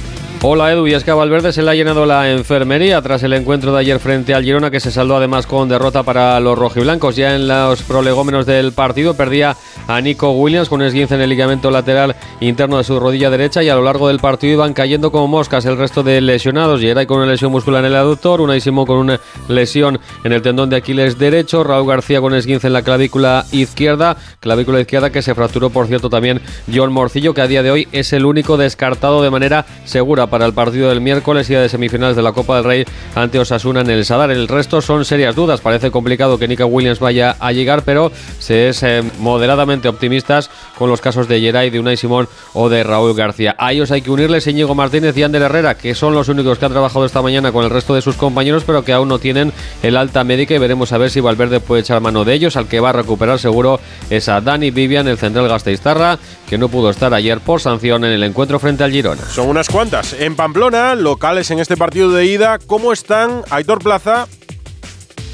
Hola 0.47 0.71
Edu, 0.71 0.87
y 0.87 0.93
es 0.93 1.05
que 1.05 1.11
a 1.11 1.15
Valverde 1.15 1.55
se 1.55 1.63
le 1.63 1.71
ha 1.71 1.75
llenado 1.75 2.05
la 2.05 2.31
enfermería 2.31 3.01
tras 3.01 3.23
el 3.23 3.33
encuentro 3.33 3.73
de 3.73 3.81
ayer 3.81 3.99
frente 3.99 4.35
al 4.35 4.45
Girona 4.45 4.71
que 4.71 4.79
se 4.79 4.91
saldó 4.91 5.17
además 5.17 5.47
con 5.47 5.71
derrota 5.71 6.03
para 6.03 6.39
los 6.39 6.59
rojiblancos. 6.59 7.17
Ya 7.17 7.35
en 7.35 7.49
los 7.49 7.83
prolegómenos 7.83 8.45
del 8.45 8.73
partido 8.73 9.15
perdía 9.15 9.57
a 9.89 10.03
Nico 10.03 10.33
Williams 10.33 10.69
con 10.69 10.83
esguince 10.83 11.15
en 11.15 11.23
el 11.23 11.31
ligamento 11.31 11.71
lateral 11.71 12.15
interno 12.41 12.77
de 12.77 12.85
su 12.85 13.01
rodilla 13.01 13.31
derecha 13.31 13.63
y 13.63 13.71
a 13.71 13.75
lo 13.75 13.83
largo 13.83 14.09
del 14.09 14.19
partido 14.19 14.53
iban 14.53 14.75
cayendo 14.75 15.11
como 15.11 15.29
moscas 15.29 15.65
el 15.65 15.79
resto 15.79 16.03
de 16.03 16.21
lesionados. 16.21 16.83
Yeray 16.83 17.07
con 17.07 17.21
una 17.21 17.27
lesión 17.33 17.51
muscular 17.51 17.83
en 17.83 17.93
el 17.93 17.97
aductor, 17.97 18.43
Unai 18.43 18.61
Simón 18.61 18.85
con 18.85 18.99
una 18.99 19.19
lesión 19.49 19.99
en 20.25 20.33
el 20.35 20.43
tendón 20.43 20.69
de 20.69 20.77
Aquiles 20.77 21.19
derecho, 21.19 21.65
Raúl 21.65 21.89
García 21.89 22.21
con 22.21 22.35
esguince 22.35 22.67
en 22.67 22.75
la 22.75 22.83
clavícula 22.83 23.47
izquierda, 23.51 24.19
clavícula 24.41 24.81
izquierda 24.81 25.09
que 25.09 25.23
se 25.23 25.35
fracturó 25.35 25.71
por 25.71 25.87
cierto 25.87 26.11
también 26.11 26.43
John 26.71 26.93
Morcillo 26.93 27.33
que 27.33 27.41
a 27.41 27.47
día 27.47 27.63
de 27.63 27.71
hoy 27.71 27.89
es 27.93 28.13
el 28.13 28.27
único 28.27 28.59
descartado 28.59 29.23
de 29.23 29.31
manera 29.31 29.65
segura 29.87 30.27
para 30.35 30.47
el 30.47 30.53
partido 30.53 30.89
del 30.89 31.01
miércoles 31.01 31.49
y 31.49 31.55
de 31.55 31.69
semifinales 31.69 32.17
de 32.17 32.23
la 32.23 32.33
Copa 32.33 32.57
del 32.57 32.65
Rey 32.65 32.85
ante 33.15 33.39
Osasuna 33.39 33.83
en 33.83 33.91
el 33.91 34.05
Sadar. 34.05 34.33
El 34.33 34.49
resto 34.49 34.81
son 34.81 35.05
serias 35.05 35.37
dudas. 35.37 35.61
Parece 35.61 35.93
complicado 35.93 36.41
que 36.41 36.49
Nico 36.49 36.67
Williams 36.67 36.99
vaya 36.99 37.37
a 37.39 37.53
llegar, 37.53 37.83
pero 37.85 38.11
se 38.41 38.69
es 38.69 38.83
eh, 38.83 39.05
moderadamente 39.21 39.87
optimistas 39.87 40.51
con 40.77 40.91
los 40.91 41.01
casos 41.01 41.29
de 41.29 41.41
Geray, 41.41 41.71
de 41.71 41.79
Unai 41.79 41.97
Simón 41.97 42.29
o 42.53 42.69
de 42.69 42.83
Raúl 42.83 43.15
García. 43.15 43.55
A 43.61 43.73
ellos 43.73 43.93
hay 43.93 44.03
que 44.03 44.11
unirles 44.11 44.49
Íñigo 44.49 44.75
Martínez 44.75 45.17
y 45.17 45.23
Ander 45.23 45.43
Herrera, 45.43 45.77
que 45.77 45.95
son 45.95 46.15
los 46.15 46.29
únicos 46.29 46.59
que 46.59 46.65
han 46.65 46.73
trabajado 46.73 47.05
esta 47.05 47.23
mañana 47.23 47.53
con 47.53 47.63
el 47.63 47.71
resto 47.71 47.95
de 47.95 48.03
sus 48.03 48.17
compañeros, 48.17 48.65
pero 48.67 48.83
que 48.85 48.93
aún 48.93 49.07
no 49.07 49.21
tienen 49.21 49.53
el 49.85 49.97
alta 49.97 50.25
médica 50.25 50.53
y 50.55 50.59
veremos 50.59 50.93
a 50.93 50.99
ver 50.99 51.11
si 51.11 51.21
Valverde 51.21 51.61
puede 51.61 51.83
echar 51.83 52.01
mano 52.01 52.25
de 52.25 52.35
ellos. 52.35 52.57
Al 52.57 52.67
que 52.67 52.81
va 52.81 52.89
a 52.89 52.93
recuperar 52.93 53.39
seguro 53.39 53.79
es 54.11 54.29
a 54.29 54.41
Dani 54.41 54.73
Vivian, 54.73 55.07
el 55.07 55.17
central 55.17 55.47
Gasteiztarra, 55.47 56.19
que 56.49 56.59
no 56.59 56.69
pudo 56.69 56.91
estar 56.91 57.15
ayer 57.15 57.39
por 57.39 57.61
sanción 57.61 58.05
en 58.05 58.11
el 58.11 58.25
encuentro 58.25 58.59
frente 58.59 58.83
al 58.83 58.91
Girona. 58.91 59.23
Son 59.31 59.49
unas 59.49 59.69
cuantas. 59.69 60.17
En 60.25 60.37
Pamplona, 60.37 60.95
locales 60.95 61.51
en 61.51 61.59
este 61.59 61.77
partido 61.77 62.11
de 62.11 62.25
ida, 62.25 62.59
¿cómo 62.59 62.95
están 62.95 63.43
Aitor 63.51 63.81
Plaza? 63.81 64.27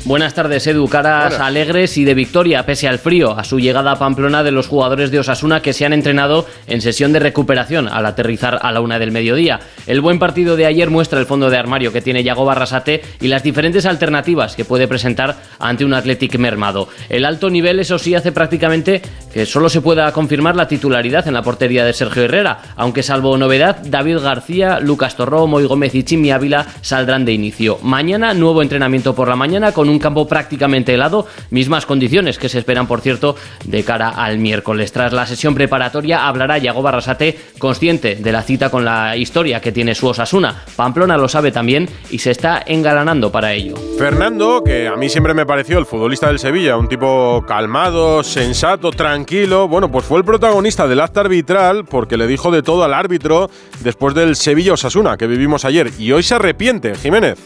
Buenas 0.06 0.32
tardes, 0.32 0.66
Edu. 0.66 0.88
Caras 0.88 1.38
alegres 1.38 1.98
y 1.98 2.04
de 2.04 2.14
victoria, 2.14 2.64
pese 2.64 2.88
al 2.88 2.98
frío, 2.98 3.38
a 3.38 3.44
su 3.44 3.60
llegada 3.60 3.92
a 3.92 3.98
Pamplona 3.98 4.42
de 4.42 4.50
los 4.50 4.66
jugadores 4.66 5.10
de 5.10 5.18
Osasuna 5.18 5.60
que 5.60 5.74
se 5.74 5.84
han 5.84 5.92
entrenado 5.92 6.46
en 6.66 6.80
sesión 6.80 7.12
de 7.12 7.18
recuperación 7.18 7.86
al 7.86 8.06
aterrizar 8.06 8.58
a 8.62 8.72
la 8.72 8.80
una 8.80 8.98
del 8.98 9.12
mediodía. 9.12 9.60
El 9.86 10.00
buen 10.00 10.18
partido 10.18 10.56
de 10.56 10.64
ayer 10.64 10.88
muestra 10.88 11.20
el 11.20 11.26
fondo 11.26 11.50
de 11.50 11.58
armario 11.58 11.92
que 11.92 12.00
tiene 12.00 12.24
Yago 12.24 12.46
Barrasate 12.46 13.02
y 13.20 13.28
las 13.28 13.42
diferentes 13.42 13.84
alternativas 13.84 14.56
que 14.56 14.64
puede 14.64 14.88
presentar 14.88 15.36
ante 15.58 15.84
un 15.84 15.92
Athletic 15.92 16.38
mermado. 16.38 16.88
El 17.10 17.26
alto 17.26 17.50
nivel, 17.50 17.78
eso 17.78 17.98
sí, 17.98 18.14
hace 18.14 18.32
prácticamente 18.32 19.02
que 19.32 19.44
solo 19.44 19.68
se 19.68 19.82
pueda 19.82 20.10
confirmar 20.12 20.56
la 20.56 20.66
titularidad 20.66 21.28
en 21.28 21.34
la 21.34 21.42
portería 21.42 21.84
de 21.84 21.92
Sergio 21.92 22.24
Herrera, 22.24 22.62
aunque 22.74 23.02
salvo 23.02 23.36
novedad, 23.36 23.76
David 23.84 24.18
García, 24.20 24.80
Lucas 24.80 25.14
Torró, 25.14 25.46
Moy 25.46 25.66
Gómez 25.66 25.94
y 25.94 26.04
Chimi 26.04 26.30
Ávila 26.30 26.66
saldrán 26.80 27.26
de 27.26 27.32
inicio. 27.32 27.78
Mañana, 27.82 28.32
nuevo 28.32 28.62
entrenamiento 28.62 29.14
por 29.14 29.28
la 29.28 29.36
mañana 29.36 29.72
con 29.72 29.89
un 29.90 29.98
campo 29.98 30.26
prácticamente 30.26 30.94
helado, 30.94 31.26
mismas 31.50 31.87
condiciones 31.87 32.38
que 32.38 32.48
se 32.48 32.59
esperan, 32.59 32.87
por 32.87 33.00
cierto, 33.00 33.37
de 33.64 33.85
cara 33.85 34.11
al 34.11 34.38
miércoles. 34.38 34.92
Tras 34.92 35.12
la 35.12 35.26
sesión 35.26 35.55
preparatoria 35.55 36.26
hablará 36.26 36.59
Yago 36.59 36.83
Barrasate, 36.83 37.38
consciente 37.59 38.16
de 38.16 38.33
la 38.33 38.42
cita 38.42 38.70
con 38.70 38.85
la 38.85 39.16
historia 39.16 39.61
que 39.61 39.72
tiene 39.72 39.94
su 39.94 40.07
Osasuna. 40.07 40.62
Pamplona 40.76 41.16
lo 41.16 41.29
sabe 41.29 41.53
también 41.53 41.88
y 42.11 42.18
se 42.18 42.31
está 42.31 42.62
engalanando 42.66 43.31
para 43.31 43.53
ello. 43.53 43.74
Fernando, 43.98 44.62
que 44.64 44.88
a 44.88 44.96
mí 44.96 45.09
siempre 45.09 45.35
me 45.35 45.46
pareció 45.46 45.79
el 45.79 45.87
futbolista 45.87 46.29
del 46.29 46.38
Sevilla, 46.38 46.76
un 46.76 46.88
tipo 46.88 47.44
calmado, 47.46 48.22
sensato, 48.22 48.90
tranquilo, 48.90 49.68
bueno, 49.68 49.90
pues 49.90 50.05
fue 50.05 50.18
el 50.18 50.24
protagonista 50.24 50.87
del 50.87 51.00
acta 51.00 51.20
arbitral 51.20 51.85
porque 51.85 52.16
le 52.16 52.26
dijo 52.26 52.50
de 52.50 52.62
todo 52.62 52.85
al 52.85 52.94
árbitro 52.94 53.50
después 53.81 54.14
del 54.14 54.37
Sevilla 54.37 54.74
Osasuna 54.74 55.16
que 55.16 55.26
vivimos 55.26 55.64
ayer 55.64 55.90
y 55.98 56.12
hoy 56.12 56.22
se 56.22 56.35
arrepiente, 56.35 56.94
Jiménez. 56.94 57.38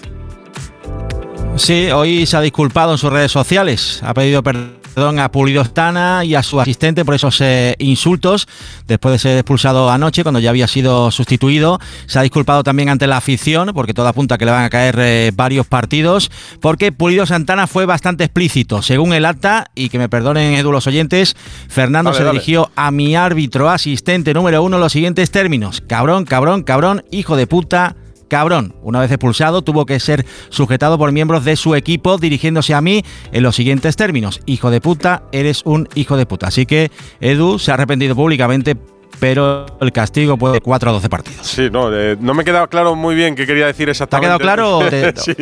Sí, 1.57 1.91
hoy 1.93 2.27
se 2.27 2.37
ha 2.37 2.41
disculpado 2.41 2.93
en 2.93 2.99
sus 2.99 3.13
redes 3.13 3.31
sociales. 3.31 4.01
Ha 4.03 4.13
pedido 4.13 4.43
perdón 4.43 5.21
a 5.21 5.31
Pulido 5.31 5.65
Stana 5.65 6.25
y 6.25 6.35
a 6.35 6.43
su 6.43 6.61
asistente 6.61 7.05
por 7.05 7.15
esos 7.15 7.41
eh, 7.41 7.77
insultos 7.79 8.49
después 8.89 9.13
de 9.13 9.19
ser 9.21 9.39
expulsado 9.39 9.89
anoche 9.89 10.25
cuando 10.25 10.41
ya 10.41 10.51
había 10.51 10.67
sido 10.67 11.13
sustituido. 11.13 11.79
Se 12.07 12.19
ha 12.19 12.23
disculpado 12.23 12.65
también 12.65 12.89
ante 12.89 13.07
la 13.07 13.19
afición 13.19 13.71
porque 13.73 13.95
todo 13.95 14.09
apunta 14.09 14.35
a 14.35 14.39
que 14.39 14.45
le 14.45 14.51
van 14.51 14.65
a 14.65 14.71
caer 14.71 14.97
eh, 14.99 15.31
varios 15.35 15.67
partidos 15.67 16.31
porque 16.61 16.91
Pulido 16.91 17.25
Santana 17.25 17.69
fue 17.69 17.87
bastante 17.87 18.25
explícito. 18.25 18.83
Según 18.83 19.13
el 19.13 19.25
acta, 19.25 19.71
y 19.77 19.89
que 19.91 19.99
me 19.99 20.09
perdonen 20.09 20.55
Edu 20.55 20.73
los 20.73 20.89
oyentes, 20.89 21.37
Fernando 21.69 22.11
Dale, 22.11 22.19
se 22.19 22.25
dale. 22.25 22.39
dirigió 22.39 22.71
a 22.75 22.91
mi 22.91 23.15
árbitro 23.15 23.71
asistente 23.71 24.35
número 24.35 24.63
uno 24.63 24.79
los 24.79 24.93
siguientes 24.93 25.31
términos. 25.31 25.83
Cabrón, 25.87 26.25
cabrón, 26.25 26.65
cabrón, 26.65 27.05
hijo 27.11 27.37
de 27.37 27.47
puta, 27.47 27.97
cabrón. 28.35 28.75
Una 28.83 28.99
vez 28.99 29.13
expulsado, 29.13 29.63
tuvo 29.63 29.87
que 29.87 30.01
ser 30.01 30.27
sujetado 30.49 30.99
por 30.99 31.13
miembros 31.13 31.45
de 31.45 31.55
su 31.55 31.77
equipo, 31.77 32.19
dirigiéndose 32.19 32.75
a 32.75 32.81
mí 32.81 33.05
en 33.31 33.45
los 33.45 33.55
siguientes 33.55 33.95
términos. 33.95 34.41
Hijo 34.45 34.73
de 34.73 34.81
puta, 34.81 35.23
eres 35.31 35.63
un 35.65 35.89
hijo 35.95 36.17
de 36.17 36.27
puta. 36.27 36.49
Así 36.49 36.67
que 36.67 36.91
Edu 37.21 37.61
se 37.61 37.71
ha 37.71 37.75
arrepentido 37.75 38.17
públicamente, 38.17 38.75
pero 39.21 39.67
el 39.81 39.93
castigo 39.93 40.37
puede 40.37 40.55
de 40.55 40.61
4 40.63 40.91
a 40.91 40.93
12 40.95 41.09
partidos. 41.09 41.47
Sí, 41.47 41.69
no, 41.71 41.97
eh, 41.97 42.17
no 42.19 42.35
me 42.35 42.43
ha 42.43 42.45
quedado 42.45 42.69
claro 42.69 42.97
muy 42.97 43.15
bien 43.15 43.37
qué 43.37 43.47
quería 43.47 43.67
decir 43.67 43.89
exactamente. 43.89 44.27
quedado 44.27 44.41
claro 44.41 44.79
o 44.79 44.85
te- 44.91 45.15
sí, 45.17 45.33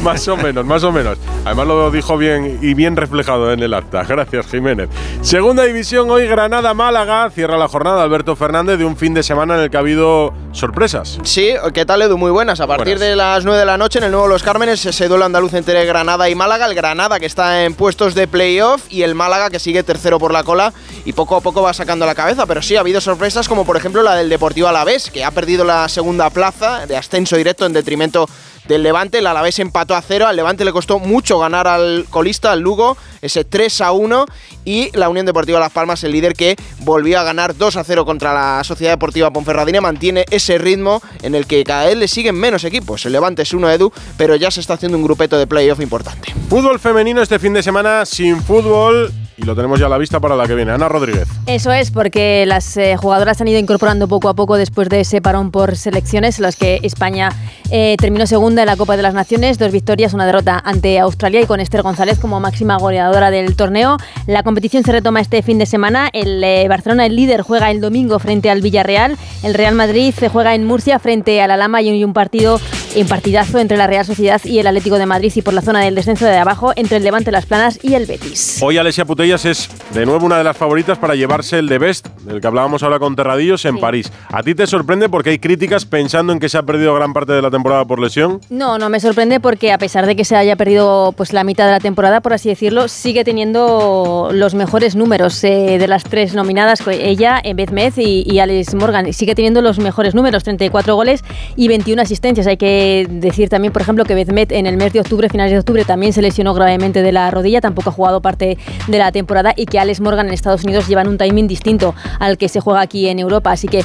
más 0.02 0.26
o 0.28 0.36
menos, 0.36 0.64
más 0.64 0.82
o 0.84 0.92
menos. 0.92 1.18
Además 1.44 1.66
lo 1.66 1.90
dijo 1.90 2.16
bien 2.16 2.58
y 2.62 2.74
bien 2.74 2.96
reflejado 2.96 3.52
en 3.52 3.60
el 3.60 3.74
acta. 3.74 4.04
Gracias, 4.04 4.46
Jiménez. 4.46 4.88
Segunda 5.22 5.64
división, 5.64 6.10
hoy 6.10 6.26
Granada-Málaga. 6.26 7.30
Cierra 7.30 7.56
la 7.56 7.68
jornada 7.68 8.02
Alberto 8.02 8.36
Fernández 8.36 8.78
de 8.78 8.84
un 8.84 8.96
fin 8.96 9.14
de 9.14 9.22
semana 9.22 9.54
en 9.56 9.60
el 9.62 9.70
que 9.70 9.76
ha 9.76 9.80
habido 9.80 10.32
sorpresas. 10.52 11.18
Sí, 11.22 11.54
¿qué 11.74 11.84
tal 11.84 12.02
Edu? 12.02 12.18
Muy 12.18 12.30
buenas. 12.30 12.60
A 12.60 12.66
partir 12.66 12.96
Buenas. 12.96 13.00
de 13.00 13.16
las 13.16 13.44
9 13.44 13.58
de 13.58 13.66
la 13.66 13.78
noche 13.78 13.98
en 13.98 14.04
el 14.04 14.12
Nuevo 14.12 14.28
Los 14.28 14.42
Cármenes 14.42 14.84
ese 14.84 15.08
duelo 15.08 15.24
andaluz 15.24 15.54
entre 15.54 15.84
Granada 15.84 16.28
y 16.28 16.34
Málaga. 16.34 16.66
El 16.66 16.74
Granada 16.74 17.20
que 17.20 17.26
está 17.26 17.64
en 17.64 17.74
puestos 17.74 18.14
de 18.14 18.26
playoff 18.26 18.82
y 18.90 19.02
el 19.02 19.14
Málaga 19.14 19.50
que 19.50 19.58
sigue 19.58 19.82
tercero 19.82 20.18
por 20.18 20.32
la 20.32 20.44
cola 20.44 20.72
y 21.04 21.12
poco 21.12 21.36
a 21.36 21.40
poco 21.40 21.62
va 21.62 21.72
sacando 21.72 22.06
la 22.06 22.14
cabeza. 22.14 22.46
Pero 22.46 22.62
sí, 22.62 22.76
ha 22.76 22.80
habido 22.80 23.00
sorpresas 23.00 23.48
como 23.48 23.64
por 23.64 23.76
ejemplo 23.76 24.02
la 24.02 24.14
del 24.14 24.28
Deportivo 24.28 24.68
Alavés 24.68 25.10
que 25.10 25.24
ha 25.24 25.30
perdido 25.30 25.64
la 25.64 25.88
segunda 25.88 26.30
plaza 26.30 26.86
de 26.86 26.96
ascenso 26.96 27.36
directo 27.36 27.66
en 27.66 27.72
detrimento 27.72 28.28
del 28.68 28.82
Levante. 28.82 29.18
El 29.18 29.26
Alavés 29.26 29.58
empató 29.58 29.94
a 29.94 30.02
cero. 30.02 30.26
Al 30.26 30.36
Levante 30.36 30.64
le 30.64 30.72
costó 30.72 30.98
mucho 30.98 31.38
ganar 31.38 31.66
al 31.66 32.06
colista, 32.10 32.52
al 32.52 32.60
Lugo, 32.60 32.96
ese 33.22 33.44
3 33.44 33.80
a 33.80 33.92
1. 33.92 34.26
Y 34.64 34.96
la 34.96 35.08
Unión 35.08 35.26
Deportiva 35.26 35.58
Las 35.58 35.72
Palmas, 35.72 36.04
el 36.04 36.12
líder 36.12 36.34
que 36.34 36.56
volvió 36.80 37.18
a 37.18 37.22
ganar 37.22 37.56
2 37.56 37.76
a 37.76 37.84
0 37.84 38.04
contra 38.04 38.34
la 38.34 38.64
Sociedad 38.64 38.92
Deportiva 38.92 39.32
Ponferradina, 39.32 39.80
mantiene 39.80 40.24
ese 40.30 40.58
ritmo 40.58 41.02
en 41.22 41.34
el 41.34 41.46
que 41.46 41.64
cada 41.64 41.86
vez 41.86 41.96
le 41.96 42.08
siguen 42.08 42.34
menos 42.34 42.64
equipos. 42.64 43.04
El 43.06 43.12
Levante 43.12 43.42
es 43.42 43.52
uno 43.52 43.70
Edu, 43.70 43.92
pero 44.16 44.36
ya 44.36 44.50
se 44.50 44.60
está 44.60 44.74
haciendo 44.74 44.98
un 44.98 45.04
grupeto 45.04 45.38
de 45.38 45.46
playoff 45.46 45.80
importante. 45.80 46.34
Fútbol 46.48 46.78
femenino 46.78 47.22
este 47.22 47.38
fin 47.38 47.52
de 47.54 47.62
semana 47.62 48.04
sin 48.04 48.42
fútbol 48.42 49.12
y 49.36 49.44
lo 49.44 49.54
tenemos 49.54 49.80
ya 49.80 49.86
a 49.86 49.88
la 49.88 49.98
vista 49.98 50.20
para 50.20 50.36
la 50.36 50.46
que 50.46 50.54
viene. 50.54 50.72
Ana 50.72 50.88
Rodríguez. 50.88 51.28
Eso 51.46 51.72
es, 51.72 51.90
porque 51.90 52.44
las 52.46 52.76
eh, 52.76 52.96
jugadoras 52.96 53.40
han 53.40 53.48
ido 53.48 53.58
incorporando 53.58 54.08
poco 54.08 54.28
a 54.28 54.34
poco 54.34 54.56
después 54.56 54.88
de 54.88 55.00
ese 55.00 55.22
parón 55.22 55.50
por 55.50 55.76
selecciones, 55.76 56.38
en 56.38 56.42
las 56.42 56.56
que 56.56 56.80
España 56.82 57.30
eh, 57.70 57.96
terminó 57.98 58.26
segunda 58.26 58.62
en 58.62 58.66
la 58.66 58.76
Copa 58.76 58.96
de 58.96 59.02
las 59.02 59.14
Naciones, 59.14 59.58
dos 59.58 59.72
victorias, 59.72 60.12
una 60.12 60.26
derrota 60.26 60.60
ante 60.64 60.98
Australia 60.98 61.40
y 61.40 61.46
con 61.46 61.60
Esther 61.60 61.82
González 61.82 62.18
como 62.18 62.40
máxima 62.40 62.76
goleadora 62.76 63.30
del 63.30 63.56
torneo. 63.56 63.96
La 64.26 64.42
competición 64.42 64.84
se 64.84 64.92
retoma 64.92 65.20
este 65.20 65.42
fin 65.42 65.58
de 65.58 65.66
semana. 65.66 66.10
El 66.12 66.42
eh, 66.44 66.66
Barcelona, 66.68 67.06
el 67.06 67.16
líder, 67.16 67.42
juega 67.42 67.70
el 67.70 67.80
domingo 67.80 68.18
frente 68.18 68.50
al 68.50 68.60
Villarreal. 68.60 69.16
El 69.42 69.54
Real 69.54 69.74
Madrid 69.74 70.14
se 70.16 70.28
juega 70.28 70.54
en 70.54 70.66
Murcia 70.66 70.98
frente 70.98 71.40
a 71.40 71.46
la 71.46 71.56
Lama 71.56 71.82
y 71.82 72.04
un 72.04 72.12
partido, 72.12 72.60
un 72.96 73.06
partidazo 73.06 73.58
entre 73.58 73.76
la 73.76 73.86
Real 73.86 74.04
Sociedad 74.04 74.40
y 74.44 74.58
el 74.58 74.66
Atlético 74.66 74.98
de 74.98 75.06
Madrid 75.06 75.32
y 75.34 75.42
por 75.42 75.54
la 75.54 75.62
zona 75.62 75.80
del 75.80 75.94
descenso 75.94 76.24
de 76.24 76.36
abajo 76.36 76.72
entre 76.76 76.96
el 76.96 77.04
Levante 77.04 77.30
Las 77.30 77.46
Planas 77.46 77.78
y 77.82 77.94
el 77.94 78.06
Betis. 78.06 78.58
Hoy 78.62 78.78
Alesia 78.78 79.04
Putellas 79.04 79.44
es 79.44 79.68
de 79.94 80.06
nuevo 80.06 80.26
una 80.26 80.38
de 80.38 80.44
las 80.44 80.56
favoritas 80.56 80.98
para 80.98 81.14
llevarse 81.14 81.58
el 81.58 81.68
de 81.68 81.78
Best, 81.78 82.08
del 82.22 82.40
que 82.40 82.46
hablábamos 82.46 82.82
ahora 82.82 82.98
con 82.98 83.14
Terradillos 83.14 83.64
en 83.64 83.78
París. 83.78 84.10
¿A 84.28 84.42
ti 84.42 84.54
te 84.54 84.66
sorprende 84.66 85.08
porque 85.08 85.30
hay 85.30 85.38
críticas 85.38 85.84
pensando 85.84 86.32
en 86.32 86.40
que 86.40 86.48
se 86.48 86.58
ha 86.58 86.62
perdido 86.62 86.94
gran 86.94 87.12
parte 87.12 87.32
de 87.32 87.42
la 87.42 87.50
temporada 87.50 87.84
por 87.84 88.00
lesión? 88.00 88.40
No, 88.50 88.78
no 88.78 88.88
me 88.90 88.98
sorprende 88.98 89.40
porque 89.40 89.72
a 89.72 89.78
pesar 89.78 90.06
de 90.06 90.16
que 90.16 90.24
se 90.24 90.36
haya 90.36 90.56
perdido 90.56 91.12
pues 91.16 91.32
la 91.32 91.44
mitad 91.44 91.66
de 91.66 91.72
la 91.72 91.80
temporada, 91.80 92.20
por 92.20 92.32
así 92.32 92.48
decirlo, 92.48 92.88
sigue 92.88 93.24
teniendo 93.24 94.30
los 94.32 94.54
mejores 94.54 94.96
números 94.96 95.42
eh, 95.44 95.78
de 95.78 95.88
las 95.88 96.04
tres 96.04 96.34
nominadas, 96.34 96.80
ella, 96.88 97.40
eh, 97.44 97.54
Beth 97.54 97.70
Meth 97.70 97.98
y, 97.98 98.24
y 98.26 98.40
Alice 98.40 98.74
Morgan. 98.76 99.12
Sigue 99.12 99.34
teniendo 99.34 99.62
los 99.62 99.78
mejores 99.78 100.14
números, 100.14 100.42
34 100.42 100.96
goles 100.96 101.22
y 101.56 101.68
21 101.68 102.02
asistencias. 102.02 102.46
Hay 102.46 102.56
que 102.56 102.79
decir 103.08 103.48
también, 103.48 103.72
por 103.72 103.82
ejemplo, 103.82 104.04
que 104.04 104.14
Beth 104.14 104.32
Meth 104.32 104.52
en 104.52 104.66
el 104.66 104.76
mes 104.76 104.92
de 104.92 105.00
octubre, 105.00 105.28
finales 105.28 105.52
de 105.52 105.58
octubre, 105.58 105.84
también 105.84 106.12
se 106.12 106.22
lesionó 106.22 106.54
gravemente 106.54 107.02
de 107.02 107.12
la 107.12 107.30
rodilla, 107.30 107.60
tampoco 107.60 107.90
ha 107.90 107.92
jugado 107.92 108.20
parte 108.20 108.58
de 108.88 108.98
la 108.98 109.12
temporada 109.12 109.52
y 109.56 109.66
que 109.66 109.78
Alex 109.78 110.00
Morgan 110.00 110.28
en 110.28 110.34
Estados 110.34 110.64
Unidos 110.64 110.88
llevan 110.88 111.08
un 111.08 111.18
timing 111.18 111.48
distinto 111.48 111.94
al 112.18 112.38
que 112.38 112.48
se 112.48 112.60
juega 112.60 112.80
aquí 112.80 113.08
en 113.08 113.18
Europa. 113.18 113.52
Así 113.52 113.68
que 113.68 113.84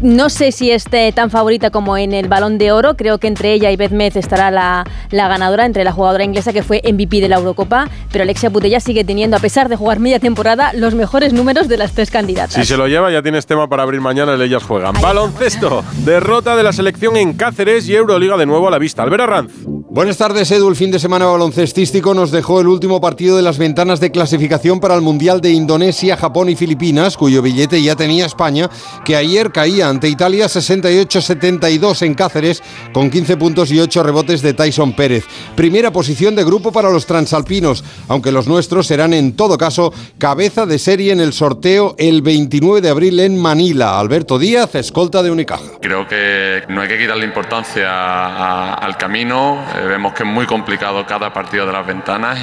no 0.00 0.28
sé 0.28 0.52
si 0.52 0.70
esté 0.70 1.10
tan 1.12 1.30
favorita 1.30 1.70
como 1.70 1.96
en 1.96 2.12
el 2.12 2.28
Balón 2.28 2.58
de 2.58 2.72
Oro. 2.72 2.96
Creo 2.96 3.18
que 3.18 3.26
entre 3.26 3.52
ella 3.52 3.70
y 3.70 3.76
Beth 3.76 3.92
Meth 3.92 4.16
estará 4.16 4.50
la, 4.50 4.84
la 5.10 5.28
ganadora, 5.28 5.64
entre 5.64 5.84
la 5.84 5.92
jugadora 5.92 6.24
inglesa 6.24 6.52
que 6.52 6.62
fue 6.62 6.82
MVP 6.84 7.20
de 7.20 7.28
la 7.28 7.36
Eurocopa. 7.36 7.88
Pero 8.12 8.22
Alexia 8.22 8.50
Putella 8.50 8.80
sigue 8.80 9.04
teniendo, 9.04 9.36
a 9.36 9.40
pesar 9.40 9.68
de 9.68 9.76
jugar 9.76 10.00
media 10.00 10.18
temporada, 10.18 10.72
los 10.72 10.94
mejores 10.94 11.32
números 11.32 11.68
de 11.68 11.76
las 11.76 11.92
tres 11.92 12.10
candidatas. 12.10 12.54
Si 12.54 12.64
se 12.64 12.76
lo 12.76 12.88
lleva, 12.88 13.10
ya 13.10 13.22
tienes 13.22 13.46
tema 13.46 13.68
para 13.68 13.82
abrir 13.82 14.00
mañana 14.00 14.34
el 14.34 14.42
Ellas 14.42 14.62
Juegan. 14.62 14.94
Baloncesto. 15.00 15.84
Derrota 16.04 16.56
de 16.56 16.62
la 16.62 16.72
selección 16.72 17.16
en 17.16 17.34
Cáceres 17.34 17.88
y 17.88 17.94
Euroliga 17.94 18.36
de 18.36 18.46
nuevo 18.46 18.68
a 18.68 18.70
la 18.70 18.78
vista. 18.78 19.02
Albert 19.02 19.22
Arranz. 19.22 19.52
Buenas 19.96 20.18
tardes, 20.18 20.50
Edu. 20.50 20.68
El 20.68 20.76
fin 20.76 20.90
de 20.90 20.98
semana 20.98 21.24
baloncestístico 21.24 22.12
nos 22.12 22.30
dejó 22.30 22.60
el 22.60 22.68
último 22.68 23.00
partido 23.00 23.36
de 23.36 23.42
las 23.42 23.56
ventanas 23.56 23.98
de 23.98 24.10
clasificación 24.10 24.78
para 24.78 24.94
el 24.94 25.00
Mundial 25.00 25.40
de 25.40 25.50
Indonesia, 25.52 26.18
Japón 26.18 26.50
y 26.50 26.56
Filipinas, 26.56 27.16
cuyo 27.16 27.40
billete 27.40 27.82
ya 27.82 27.96
tenía 27.96 28.26
España, 28.26 28.68
que 29.06 29.16
ayer 29.16 29.52
caía 29.52 29.85
ante 29.86 30.08
Italia 30.08 30.46
68-72 30.46 32.02
en 32.02 32.14
Cáceres, 32.14 32.62
con 32.92 33.10
15 33.10 33.36
puntos 33.36 33.70
y 33.70 33.80
8 33.80 34.02
rebotes 34.02 34.42
de 34.42 34.54
Tyson 34.54 34.92
Pérez. 34.94 35.24
Primera 35.54 35.90
posición 35.92 36.34
de 36.36 36.44
grupo 36.44 36.72
para 36.72 36.90
los 36.90 37.06
transalpinos, 37.06 37.84
aunque 38.08 38.32
los 38.32 38.46
nuestros 38.46 38.86
serán 38.86 39.12
en 39.14 39.34
todo 39.34 39.56
caso 39.58 39.92
cabeza 40.18 40.66
de 40.66 40.78
serie 40.78 41.12
en 41.12 41.20
el 41.20 41.32
sorteo 41.32 41.94
el 41.98 42.22
29 42.22 42.80
de 42.80 42.90
abril 42.90 43.20
en 43.20 43.38
Manila. 43.40 43.98
Alberto 43.98 44.38
Díaz, 44.38 44.74
escolta 44.74 45.22
de 45.22 45.30
Unicaja. 45.30 45.62
Creo 45.80 46.06
que 46.08 46.62
no 46.68 46.80
hay 46.80 46.88
que 46.88 46.98
quitarle 46.98 47.24
importancia 47.24 47.86
a- 47.88 48.74
al 48.74 48.96
camino. 48.96 49.62
Eh, 49.76 49.86
vemos 49.86 50.12
que 50.14 50.22
es 50.22 50.28
muy 50.28 50.46
complicado 50.46 51.04
cada 51.06 51.32
partido 51.32 51.66
de 51.66 51.72
las 51.72 51.86
ventanas 51.86 52.38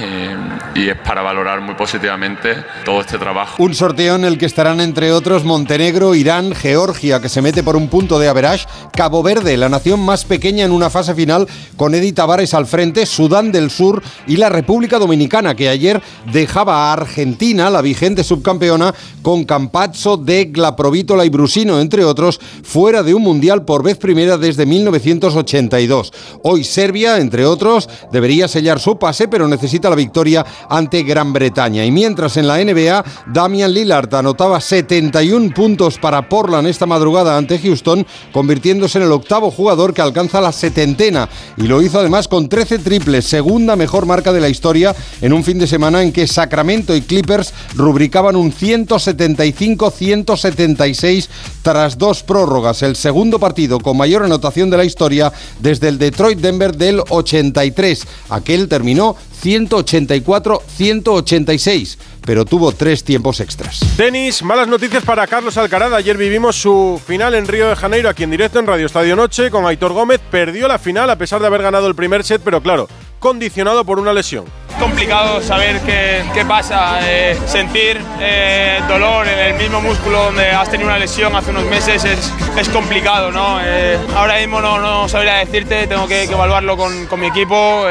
y, 0.75 0.79
y 0.82 0.89
es 0.89 0.97
para 0.97 1.21
valorar 1.21 1.62
muy 1.62 1.75
positivamente 1.75 2.56
todo 2.86 3.01
este 3.01 3.17
trabajo. 3.17 3.62
Un 3.62 3.73
sorteo 3.73 4.15
en 4.15 4.25
el 4.25 4.38
que 4.38 4.45
estarán 4.45 4.79
entre 4.82 5.12
otros 5.12 5.43
Montenegro, 5.43 6.15
Irán, 6.15 6.53
Georgia, 6.56 7.19
que 7.21 7.29
se 7.33 7.41
mete 7.41 7.63
por 7.63 7.75
un 7.75 7.87
punto 7.87 8.19
de 8.19 8.27
average, 8.27 8.67
Cabo 8.95 9.23
Verde, 9.23 9.57
la 9.57 9.67
nación 9.67 9.99
más 9.99 10.23
pequeña 10.23 10.65
en 10.65 10.71
una 10.71 10.91
fase 10.91 11.15
final, 11.15 11.47
con 11.77 11.95
Eddie 11.95 12.13
Tavares 12.13 12.53
al 12.53 12.67
frente, 12.67 13.07
Sudán 13.07 13.51
del 13.51 13.71
Sur 13.71 14.03
y 14.27 14.37
la 14.37 14.49
República 14.49 14.99
Dominicana, 14.99 15.55
que 15.55 15.67
ayer 15.67 15.99
dejaba 16.31 16.75
a 16.75 16.93
Argentina, 16.93 17.71
la 17.71 17.81
vigente 17.81 18.23
subcampeona, 18.23 18.93
con 19.23 19.45
Campazzo, 19.45 20.17
Degla, 20.17 20.75
Provítola 20.75 21.25
y 21.25 21.29
Brusino, 21.29 21.79
entre 21.79 22.05
otros, 22.05 22.39
fuera 22.61 23.01
de 23.01 23.15
un 23.15 23.23
mundial 23.23 23.65
por 23.65 23.81
vez 23.81 23.97
primera 23.97 24.37
desde 24.37 24.67
1982. 24.67 26.13
Hoy 26.43 26.63
Serbia, 26.63 27.17
entre 27.17 27.47
otros, 27.47 27.89
debería 28.11 28.47
sellar 28.47 28.79
su 28.79 28.99
pase, 28.99 29.27
pero 29.27 29.47
necesita 29.47 29.89
la 29.89 29.95
victoria 29.95 30.45
ante 30.69 31.01
Gran 31.01 31.33
Bretaña. 31.33 31.83
Y 31.83 31.89
mientras 31.89 32.37
en 32.37 32.47
la 32.47 32.63
NBA, 32.63 33.03
Damian 33.33 33.73
Lillard 33.73 34.13
anotaba 34.13 34.61
71 34.61 35.51
puntos 35.55 35.97
para 35.97 36.29
Portland 36.29 36.67
esta 36.67 36.85
madrugada 36.85 37.22
ante 37.27 37.59
Houston, 37.59 38.05
convirtiéndose 38.31 38.97
en 38.97 39.03
el 39.05 39.12
octavo 39.12 39.51
jugador 39.51 39.93
que 39.93 40.01
alcanza 40.01 40.41
la 40.41 40.51
setentena. 40.51 41.29
Y 41.57 41.63
lo 41.63 41.81
hizo 41.81 41.99
además 41.99 42.27
con 42.27 42.49
13 42.49 42.79
triples, 42.79 43.25
segunda 43.25 43.75
mejor 43.75 44.05
marca 44.05 44.31
de 44.33 44.41
la 44.41 44.49
historia 44.49 44.95
en 45.21 45.33
un 45.33 45.43
fin 45.43 45.59
de 45.59 45.67
semana 45.67 46.01
en 46.03 46.12
que 46.12 46.27
Sacramento 46.27 46.95
y 46.95 47.01
Clippers 47.01 47.53
rubricaban 47.75 48.36
un 48.36 48.53
175-176 48.53 51.27
tras 51.62 51.97
dos 51.97 52.23
prórrogas, 52.23 52.83
el 52.83 52.95
segundo 52.95 53.39
partido 53.39 53.79
con 53.79 53.97
mayor 53.97 54.23
anotación 54.23 54.69
de 54.69 54.77
la 54.77 54.86
historia 54.86 55.33
desde 55.59 55.89
el 55.89 55.99
Detroit-Denver 55.99 56.75
del 56.75 57.01
83. 57.09 58.07
Aquel 58.29 58.67
terminó 58.67 59.15
184-186, 59.43 61.97
pero 62.25 62.45
tuvo 62.45 62.71
tres 62.71 63.03
tiempos 63.03 63.39
extras. 63.39 63.79
Tenis, 63.97 64.43
malas 64.43 64.67
noticias 64.67 65.03
para 65.03 65.27
Carlos 65.27 65.57
Alcaraz. 65.57 65.93
Ayer 65.93 66.17
vivimos 66.17 66.55
su 66.55 67.01
final 67.05 67.36
en 67.36 67.47
Río 67.47 67.69
de 67.69 67.75
Janeiro, 67.75 68.09
aquí 68.09 68.23
en 68.23 68.31
directo 68.31 68.59
en 68.59 68.67
Radio 68.67 68.86
Estadio 68.86 69.15
Noche, 69.15 69.51
con 69.51 69.65
Aitor 69.65 69.93
Gómez. 69.93 70.21
Perdió 70.31 70.67
la 70.67 70.79
final 70.79 71.09
a 71.09 71.17
pesar 71.17 71.41
de 71.41 71.47
haber 71.47 71.62
ganado 71.62 71.88
el 71.88 71.95
primer 71.95 72.23
set, 72.23 72.41
pero 72.43 72.62
claro, 72.62 72.88
condicionado 73.19 73.83
por 73.86 73.99
una 73.99 74.13
lesión. 74.13 74.45
Complicado 74.83 75.41
saber 75.41 75.79
qué, 75.85 76.25
qué 76.33 76.43
pasa, 76.43 76.99
eh, 77.09 77.39
sentir 77.45 78.01
eh, 78.19 78.81
dolor 78.89 79.25
en 79.25 79.39
el 79.39 79.53
mismo 79.53 79.79
músculo 79.79 80.25
donde 80.25 80.49
has 80.49 80.69
tenido 80.69 80.89
una 80.89 80.99
lesión 80.99 81.33
hace 81.37 81.51
unos 81.51 81.63
meses 81.63 82.03
es, 82.03 82.33
es 82.57 82.67
complicado, 82.67 83.31
¿no? 83.31 83.59
Eh, 83.63 83.97
ahora 84.13 84.39
mismo 84.39 84.59
no, 84.59 84.79
no, 84.79 85.07
sabría 85.07 85.35
decirte, 85.35 85.87
tengo 85.87 86.05
que, 86.05 86.27
que 86.27 86.33
evaluarlo 86.33 86.75
con, 86.75 87.05
con, 87.05 87.21
mi 87.21 87.27
equipo, 87.27 87.85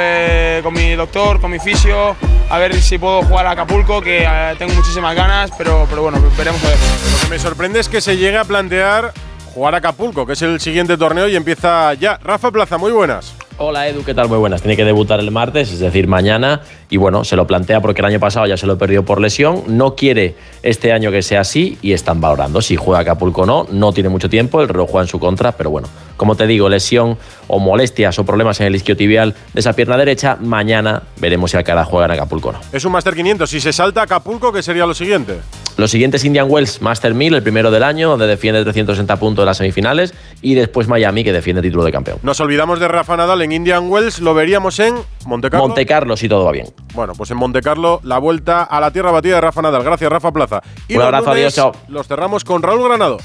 con 0.63 0.75
mi 0.75 0.93
doctor, 0.95 1.41
con 1.41 1.51
mi 1.51 1.59
fisio, 1.59 2.15
a 2.51 2.59
ver 2.59 2.75
si 2.83 2.99
puedo 2.99 3.23
jugar 3.23 3.47
a 3.47 3.53
Acapulco, 3.53 4.03
que 4.03 4.29
tengo 4.59 4.75
muchísimas 4.75 5.17
ganas, 5.17 5.51
pero, 5.57 5.87
pero 5.89 6.03
bueno, 6.03 6.23
veremos 6.37 6.63
a 6.63 6.69
ver. 6.69 6.79
Lo 6.79 7.21
que 7.23 7.29
me 7.31 7.39
sorprende 7.39 7.81
es 7.81 7.89
que 7.89 8.03
se 8.03 8.19
llegue 8.19 8.37
a 8.37 8.45
plantear 8.45 9.15
jugar 9.55 9.75
a 9.75 9.79
Acapulco, 9.79 10.27
que 10.27 10.35
es 10.35 10.43
el 10.43 10.61
siguiente 10.61 10.99
torneo 10.99 11.27
y 11.27 11.37
empieza 11.37 11.95
ya. 11.95 12.19
Rafa 12.23 12.51
Plaza, 12.51 12.77
muy 12.77 12.93
buenas. 12.93 13.35
Hola 13.65 13.87
Edu, 13.87 14.03
¿qué 14.03 14.13
tal? 14.13 14.29
Muy 14.29 14.39
buenas. 14.39 14.61
Tiene 14.61 14.77
que 14.77 14.85
debutar 14.85 15.21
el 15.21 15.31
martes, 15.31 15.73
es 15.73 15.79
decir, 15.79 16.09
mañana. 16.09 16.63
Y 16.91 16.97
bueno, 16.97 17.23
se 17.23 17.37
lo 17.37 17.47
plantea 17.47 17.81
porque 17.81 18.01
el 18.01 18.07
año 18.07 18.19
pasado 18.19 18.45
ya 18.45 18.57
se 18.57 18.67
lo 18.67 18.77
perdió 18.77 19.05
por 19.05 19.21
lesión. 19.21 19.63
No 19.69 19.95
quiere 19.95 20.35
este 20.65 20.93
año 20.93 21.13
que 21.13 21.23
sea 21.23 21.43
así 21.43 21.79
y 21.81 21.93
están 21.93 22.21
valorando 22.21 22.61
si 22.61 22.75
juega 22.75 23.03
Acapulco 23.03 23.43
o 23.43 23.47
no. 23.47 23.69
No 23.71 23.93
tiene 23.93 24.09
mucho 24.09 24.29
tiempo, 24.29 24.61
el 24.61 24.69
reloj 24.69 24.91
juega 24.91 25.05
en 25.05 25.09
su 25.09 25.21
contra, 25.21 25.53
pero 25.53 25.71
bueno, 25.71 25.87
como 26.17 26.35
te 26.35 26.49
digo, 26.49 26.69
lesión 26.69 27.17
o 27.49 27.59
molestias 27.59 28.19
o 28.19 28.25
problemas 28.25 28.61
en 28.61 28.67
el 28.67 28.77
isquiotibial 28.77 29.35
de 29.53 29.61
esa 29.61 29.73
pierna 29.73 29.97
derecha, 29.97 30.37
mañana 30.41 31.03
veremos 31.19 31.51
si 31.51 31.57
Alcaraz 31.57 31.89
juega 31.89 32.07
en 32.07 32.13
Acapulco 32.13 32.51
o 32.51 32.53
no. 32.53 32.61
Es 32.73 32.85
un 32.85 32.93
Master 32.93 33.15
500. 33.15 33.49
Si 33.49 33.61
se 33.61 33.73
salta 33.73 34.03
Acapulco, 34.03 34.53
¿qué 34.53 34.63
sería 34.63 34.87
lo 34.87 34.95
siguiente? 34.95 35.41
Los 35.77 35.91
siguientes 35.91 36.25
Indian 36.25 36.47
Wells 36.51 36.83
Master 36.83 37.15
1000, 37.15 37.35
el 37.35 37.43
primero 37.43 37.71
del 37.71 37.83
año, 37.83 38.11
donde 38.11 38.27
defiende 38.27 38.63
360 38.63 39.17
puntos 39.17 39.43
en 39.43 39.47
las 39.47 39.57
semifinales, 39.57 40.15
y 40.43 40.55
después 40.55 40.87
Miami, 40.87 41.25
que 41.25 41.33
defiende 41.33 41.63
título 41.63 41.85
de 41.85 41.93
campeón. 41.93 42.19
Nos 42.23 42.41
olvidamos 42.41 42.79
de 42.79 42.89
Rafa 42.89 43.17
Nadal 43.17 43.41
en 43.43 43.53
Indian 43.53 43.91
Wells, 43.91 44.21
lo 44.21 44.35
veríamos 44.35 44.79
en 44.81 44.97
Montecarlo. 45.25 45.67
Montecarlo, 45.67 46.17
si 46.17 46.29
todo 46.29 46.45
va 46.45 46.53
bien. 46.53 46.67
Bueno, 46.95 47.15
pues 47.15 47.31
en 47.31 47.39
Montecarlo, 47.39 48.01
la 48.03 48.19
vuelta 48.19 48.63
a 48.65 48.81
la 48.81 48.91
tierra 48.91 49.11
batida 49.11 49.37
de 49.37 49.41
Rafa 49.41 49.63
Nadal. 49.63 49.83
Gracias, 49.83 50.11
Rafa 50.11 50.31
Plaza. 50.31 50.63
Y 50.89 50.97
Un 50.97 51.03
abrazo, 51.03 51.31
adiós, 51.31 51.55
chao. 51.55 51.73
Los 51.89 52.07
cerramos 52.07 52.45
con 52.45 52.63
Raúl 52.63 52.85
Granado. 52.85 53.19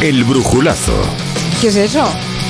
El 0.00 0.24
brujulazo. 0.24 0.92
¿Qué 1.60 1.66
es 1.66 1.76
eso? 1.76 2.04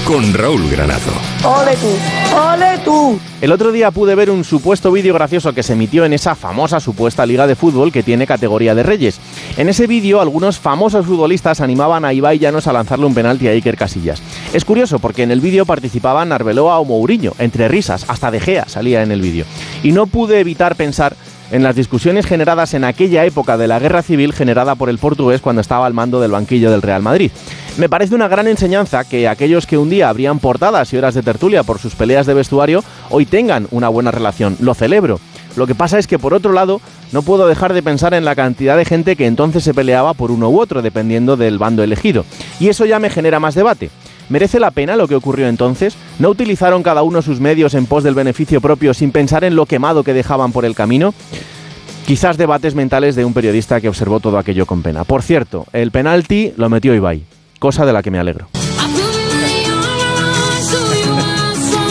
Con 0.04 0.34
Raúl 0.34 0.68
Granado. 0.70 1.12
¡Ole 1.42 1.74
tú! 1.76 2.36
¡Ole 2.36 2.78
tú! 2.84 3.18
El 3.40 3.52
otro 3.52 3.72
día 3.72 3.90
pude 3.90 4.14
ver 4.14 4.28
un 4.28 4.44
supuesto 4.44 4.92
vídeo 4.92 5.14
gracioso 5.14 5.54
que 5.54 5.62
se 5.62 5.72
emitió 5.72 6.04
en 6.04 6.12
esa 6.12 6.34
famosa 6.34 6.78
supuesta 6.78 7.24
liga 7.24 7.46
de 7.46 7.54
fútbol 7.54 7.90
que 7.90 8.02
tiene 8.02 8.26
categoría 8.26 8.74
de 8.74 8.82
reyes. 8.82 9.18
En 9.56 9.70
ese 9.70 9.86
vídeo, 9.86 10.20
algunos 10.20 10.58
famosos 10.58 11.06
futbolistas 11.06 11.62
animaban 11.62 12.04
a 12.04 12.12
Ibai 12.12 12.38
Llanos 12.38 12.66
a 12.66 12.72
lanzarle 12.74 13.06
un 13.06 13.14
penalti 13.14 13.48
a 13.48 13.52
Iker 13.52 13.78
Casillas. 13.78 14.20
Es 14.52 14.66
curioso 14.66 14.98
porque 14.98 15.22
en 15.22 15.30
el 15.30 15.40
vídeo 15.40 15.64
participaban 15.64 16.30
Arbeloa 16.30 16.78
o 16.78 16.84
Mourinho, 16.84 17.32
entre 17.38 17.66
risas, 17.68 18.04
hasta 18.08 18.30
De 18.30 18.40
Gea 18.40 18.68
salía 18.68 19.02
en 19.02 19.10
el 19.10 19.22
vídeo. 19.22 19.46
Y 19.82 19.92
no 19.92 20.06
pude 20.06 20.38
evitar 20.40 20.76
pensar 20.76 21.16
en 21.50 21.62
las 21.62 21.76
discusiones 21.76 22.26
generadas 22.26 22.74
en 22.74 22.84
aquella 22.84 23.24
época 23.24 23.56
de 23.56 23.68
la 23.68 23.78
guerra 23.78 24.02
civil 24.02 24.34
generada 24.34 24.74
por 24.74 24.90
el 24.90 24.98
portugués 24.98 25.40
cuando 25.40 25.62
estaba 25.62 25.86
al 25.86 25.94
mando 25.94 26.20
del 26.20 26.32
banquillo 26.32 26.70
del 26.70 26.82
Real 26.82 27.02
Madrid. 27.02 27.30
Me 27.78 27.88
parece 27.88 28.16
una 28.16 28.26
gran 28.26 28.48
enseñanza 28.48 29.04
que 29.04 29.28
aquellos 29.28 29.64
que 29.64 29.78
un 29.78 29.88
día 29.88 30.08
habrían 30.08 30.40
portadas 30.40 30.92
y 30.92 30.96
horas 30.96 31.14
de 31.14 31.22
tertulia 31.22 31.62
por 31.62 31.78
sus 31.78 31.94
peleas 31.94 32.26
de 32.26 32.34
vestuario 32.34 32.82
hoy 33.08 33.24
tengan 33.24 33.68
una 33.70 33.88
buena 33.88 34.10
relación. 34.10 34.56
Lo 34.58 34.74
celebro. 34.74 35.20
Lo 35.54 35.64
que 35.68 35.76
pasa 35.76 35.96
es 35.96 36.08
que 36.08 36.18
por 36.18 36.34
otro 36.34 36.52
lado 36.52 36.80
no 37.12 37.22
puedo 37.22 37.46
dejar 37.46 37.74
de 37.74 37.84
pensar 37.84 38.14
en 38.14 38.24
la 38.24 38.34
cantidad 38.34 38.76
de 38.76 38.84
gente 38.84 39.14
que 39.14 39.26
entonces 39.26 39.62
se 39.62 39.74
peleaba 39.74 40.12
por 40.14 40.32
uno 40.32 40.50
u 40.50 40.58
otro 40.58 40.82
dependiendo 40.82 41.36
del 41.36 41.58
bando 41.58 41.84
elegido. 41.84 42.24
Y 42.58 42.66
eso 42.66 42.84
ya 42.84 42.98
me 42.98 43.10
genera 43.10 43.38
más 43.38 43.54
debate. 43.54 43.90
¿Merece 44.28 44.58
la 44.58 44.72
pena 44.72 44.96
lo 44.96 45.06
que 45.06 45.14
ocurrió 45.14 45.46
entonces? 45.46 45.96
¿No 46.18 46.30
utilizaron 46.30 46.82
cada 46.82 47.04
uno 47.04 47.22
sus 47.22 47.38
medios 47.38 47.74
en 47.74 47.86
pos 47.86 48.02
del 48.02 48.14
beneficio 48.14 48.60
propio 48.60 48.92
sin 48.92 49.12
pensar 49.12 49.44
en 49.44 49.54
lo 49.54 49.66
quemado 49.66 50.02
que 50.02 50.14
dejaban 50.14 50.50
por 50.50 50.64
el 50.64 50.74
camino? 50.74 51.14
Quizás 52.08 52.38
debates 52.38 52.74
mentales 52.74 53.14
de 53.14 53.24
un 53.24 53.34
periodista 53.34 53.80
que 53.80 53.88
observó 53.88 54.18
todo 54.18 54.36
aquello 54.36 54.66
con 54.66 54.82
pena. 54.82 55.04
Por 55.04 55.22
cierto, 55.22 55.66
el 55.72 55.92
penalti 55.92 56.54
lo 56.56 56.68
metió 56.68 56.92
Ibai, 56.92 57.22
cosa 57.58 57.84
de 57.86 57.92
la 57.92 58.02
que 58.02 58.10
me 58.10 58.18
alegro. 58.18 58.48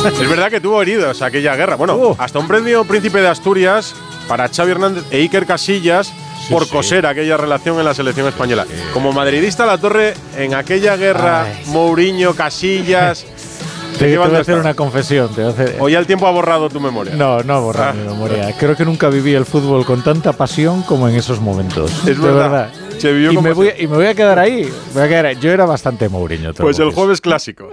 Es 0.08 0.30
verdad 0.30 0.49
que 0.49 0.62
tuvo 0.62 0.82
heridos 0.82 1.21
aquella 1.21 1.56
guerra. 1.56 1.75
Bueno, 1.75 2.15
hasta 2.17 2.39
un 2.39 2.47
premio 2.47 2.86
Príncipe 2.86 3.19
de 3.19 3.27
Asturias 3.27 3.93
para 4.27 4.47
Xavi 4.47 4.71
Hernández 4.71 5.03
e 5.12 5.17
Iker 5.17 5.45
Casillas 5.45 6.13
por 6.49 6.67
coser 6.69 7.06
aquella 7.06 7.36
relación 7.36 7.77
en 7.80 7.86
la 7.86 7.93
selección 7.93 8.27
española. 8.27 8.65
Como 8.93 9.12
madridista, 9.12 9.65
la 9.65 9.77
torre 9.77 10.13
en 10.38 10.53
aquella 10.53 10.95
guerra, 10.95 11.45
Mourinho, 11.67 12.34
Casillas. 12.36 13.25
Te, 13.99 14.15
voy 14.15 14.36
a 14.36 14.39
hacer 14.39 14.60
una 14.60 14.75
confesión. 14.75 15.30
Te 15.34 15.75
¿O 15.80 15.89
ya 15.89 15.97
el 15.97 16.06
tiempo 16.06 16.27
ha 16.27 16.32
borrado 16.32 16.69
tu 16.69 16.80
memoria? 16.80 17.15
No, 17.15 17.41
no 17.41 17.53
ha 17.56 17.60
borrado 17.60 17.95
mi 17.95 18.08
memoria. 18.08 18.56
Creo 18.60 18.75
que 18.75 18.86
nunca 18.86 19.10
viví 19.10 19.34
el 19.34 19.45
fútbol 19.45 19.86
con 19.86 20.03
tanta 20.03 20.34
pasión 20.34 20.84
como 20.84 21.10
en 21.10 21.15
esos 21.15 21.41
momentos. 21.41 21.91
Es 22.08 22.21
de 22.21 22.32
verdad. 22.32 22.69
Y, 23.03 23.38
me 23.38 23.53
voy, 23.53 23.71
y, 23.77 23.88
me 23.88 23.95
voy, 23.95 24.05
a 24.07 24.15
quedar 24.15 24.39
ahí. 24.39 24.69
Voy 24.93 25.03
a 25.03 25.07
quedar 25.07 25.25
ahí. 25.27 25.38
Yo 25.39 25.51
era 25.51 25.65
bastante 25.65 26.10
Mourinho. 26.10 26.53
Pues 26.53 26.79
el 26.79 26.91
jueves 26.91 27.21
clásico. 27.21 27.69